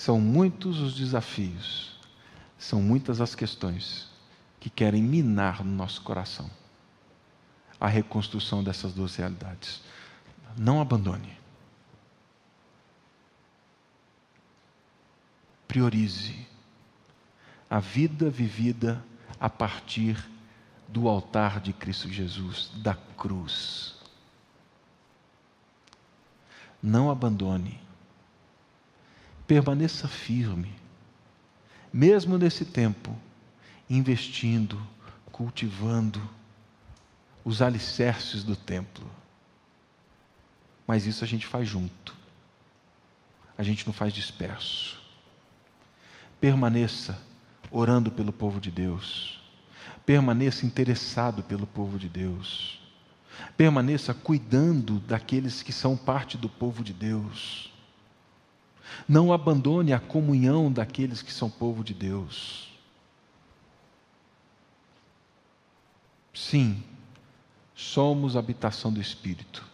São 0.00 0.18
muitos 0.18 0.80
os 0.80 0.94
desafios, 0.94 1.94
são 2.58 2.80
muitas 2.80 3.20
as 3.20 3.34
questões 3.34 4.08
que 4.58 4.70
querem 4.70 5.02
minar 5.02 5.62
no 5.62 5.70
nosso 5.70 6.00
coração 6.00 6.50
a 7.78 7.86
reconstrução 7.86 8.64
dessas 8.64 8.94
duas 8.94 9.14
realidades. 9.16 9.82
Não 10.56 10.80
abandone. 10.80 11.36
Priorize 15.68 16.48
a 17.68 17.78
vida 17.78 18.30
vivida 18.30 19.04
a 19.38 19.50
partir 19.50 20.16
do 20.88 21.08
altar 21.08 21.60
de 21.60 21.74
Cristo 21.74 22.08
Jesus, 22.08 22.70
da 22.76 22.94
cruz. 22.94 23.96
Não 26.82 27.10
abandone. 27.10 27.89
Permaneça 29.50 30.06
firme, 30.06 30.72
mesmo 31.92 32.38
nesse 32.38 32.64
tempo, 32.64 33.12
investindo, 33.88 34.80
cultivando 35.32 36.22
os 37.44 37.60
alicerces 37.60 38.44
do 38.44 38.54
templo. 38.54 39.10
Mas 40.86 41.04
isso 41.04 41.24
a 41.24 41.26
gente 41.26 41.48
faz 41.48 41.68
junto. 41.68 42.14
A 43.58 43.64
gente 43.64 43.84
não 43.84 43.92
faz 43.92 44.12
disperso. 44.12 45.02
Permaneça 46.40 47.20
orando 47.72 48.08
pelo 48.08 48.32
povo 48.32 48.60
de 48.60 48.70
Deus 48.70 49.40
Permaneça 50.06 50.66
interessado 50.66 51.42
pelo 51.42 51.66
povo 51.66 51.98
de 51.98 52.08
Deus. 52.08 52.80
Permaneça 53.56 54.12
cuidando 54.12 54.98
daqueles 54.98 55.62
que 55.62 55.72
são 55.72 55.96
parte 55.96 56.36
do 56.36 56.48
povo 56.48 56.82
de 56.82 56.92
Deus. 56.92 57.69
Não 59.08 59.32
abandone 59.32 59.92
a 59.92 60.00
comunhão 60.00 60.70
daqueles 60.72 61.22
que 61.22 61.32
são 61.32 61.50
povo 61.50 61.82
de 61.82 61.94
Deus. 61.94 62.68
Sim, 66.32 66.82
somos 67.74 68.36
habitação 68.36 68.92
do 68.92 69.00
Espírito. 69.00 69.64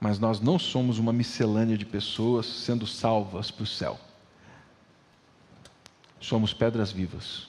Mas 0.00 0.18
nós 0.18 0.40
não 0.40 0.58
somos 0.58 0.98
uma 0.98 1.12
miscelânea 1.12 1.76
de 1.76 1.86
pessoas 1.86 2.46
sendo 2.46 2.86
salvas 2.86 3.50
para 3.50 3.64
o 3.64 3.66
céu. 3.66 3.98
Somos 6.20 6.52
pedras 6.52 6.92
vivas 6.92 7.48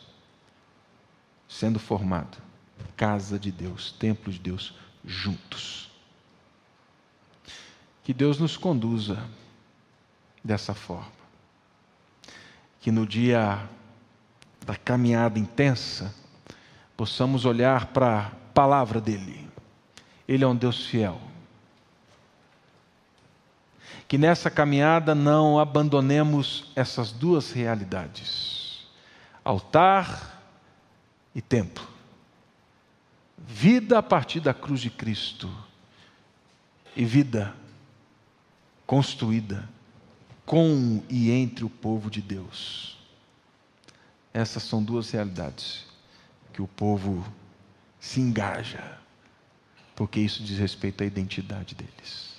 sendo 1.47 1.79
formado. 1.79 2.37
Casa 2.95 3.39
de 3.39 3.51
Deus, 3.51 3.91
templo 3.93 4.31
de 4.31 4.39
Deus, 4.39 4.73
juntos. 5.03 5.86
Que 8.07 8.13
Deus 8.13 8.39
nos 8.39 8.55
conduza 8.55 9.21
dessa 10.41 10.73
forma. 10.73 11.11
Que 12.79 12.89
no 12.89 13.05
dia 13.05 13.67
da 14.65 14.77
caminhada 14.77 15.37
intensa, 15.37 16.15
possamos 16.95 17.43
olhar 17.43 17.87
para 17.87 18.19
a 18.19 18.29
palavra 18.53 19.01
dEle. 19.01 19.49
Ele 20.25 20.41
é 20.41 20.47
um 20.47 20.55
Deus 20.55 20.85
fiel. 20.85 21.19
Que 24.07 24.17
nessa 24.17 24.49
caminhada 24.49 25.13
não 25.13 25.59
abandonemos 25.59 26.71
essas 26.77 27.11
duas 27.11 27.51
realidades: 27.51 28.87
altar 29.43 30.41
e 31.35 31.41
templo. 31.41 31.85
Vida 33.37 33.99
a 33.99 34.01
partir 34.01 34.39
da 34.39 34.53
cruz 34.53 34.79
de 34.79 34.89
Cristo 34.89 35.53
e 36.95 37.03
vida 37.03 37.53
construída 38.87 39.69
com 40.45 41.03
e 41.07 41.29
entre 41.29 41.63
o 41.63 41.69
povo 41.69 42.09
de 42.09 42.21
Deus. 42.21 42.97
Essas 44.33 44.63
são 44.63 44.81
duas 44.81 45.11
realidades 45.11 45.85
que 46.51 46.61
o 46.61 46.67
povo 46.67 47.23
se 47.99 48.19
engaja, 48.19 48.97
porque 49.95 50.19
isso 50.19 50.41
diz 50.41 50.57
respeito 50.57 51.03
à 51.03 51.05
identidade 51.05 51.75
deles. 51.75 52.35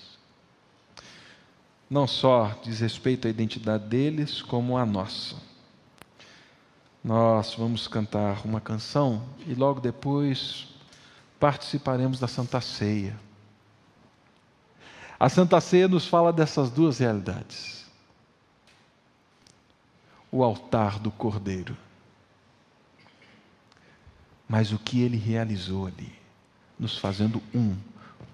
Não 1.88 2.08
só 2.08 2.58
diz 2.64 2.80
respeito 2.80 3.28
à 3.28 3.30
identidade 3.30 3.84
deles, 3.84 4.42
como 4.42 4.76
à 4.76 4.84
nossa 4.84 5.37
nós 7.02 7.54
vamos 7.54 7.87
cantar 7.87 8.44
uma 8.44 8.61
canção 8.61 9.22
e 9.46 9.54
logo 9.54 9.80
depois 9.80 10.66
participaremos 11.38 12.18
da 12.18 12.26
Santa 12.26 12.61
Ceia. 12.61 13.18
A 15.20 15.28
Santa 15.28 15.61
Ceia 15.61 15.88
nos 15.88 16.07
fala 16.07 16.33
dessas 16.33 16.70
duas 16.70 16.98
realidades. 16.98 17.85
O 20.31 20.44
altar 20.44 21.00
do 21.00 21.11
Cordeiro. 21.11 21.76
Mas 24.48 24.72
o 24.72 24.78
que 24.78 25.02
ele 25.02 25.16
realizou 25.16 25.87
ali, 25.87 26.12
nos 26.78 26.96
fazendo 26.96 27.42
um 27.52 27.76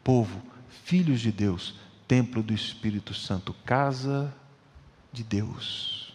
povo, 0.03 0.43
filhos 0.85 1.21
de 1.21 1.33
Deus, 1.33 1.75
templo 2.07 2.43
do 2.43 2.53
Espírito 2.53 3.15
Santo, 3.15 3.55
casa 3.65 4.33
de 5.11 5.25
Deus. 5.25 6.15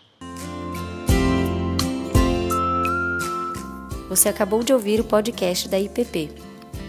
Você 4.08 4.29
acabou 4.29 4.63
de 4.63 4.71
ouvir 4.71 4.99
o 4.99 5.03
podcast 5.03 5.67
da 5.67 5.79
IPP. 5.79 6.48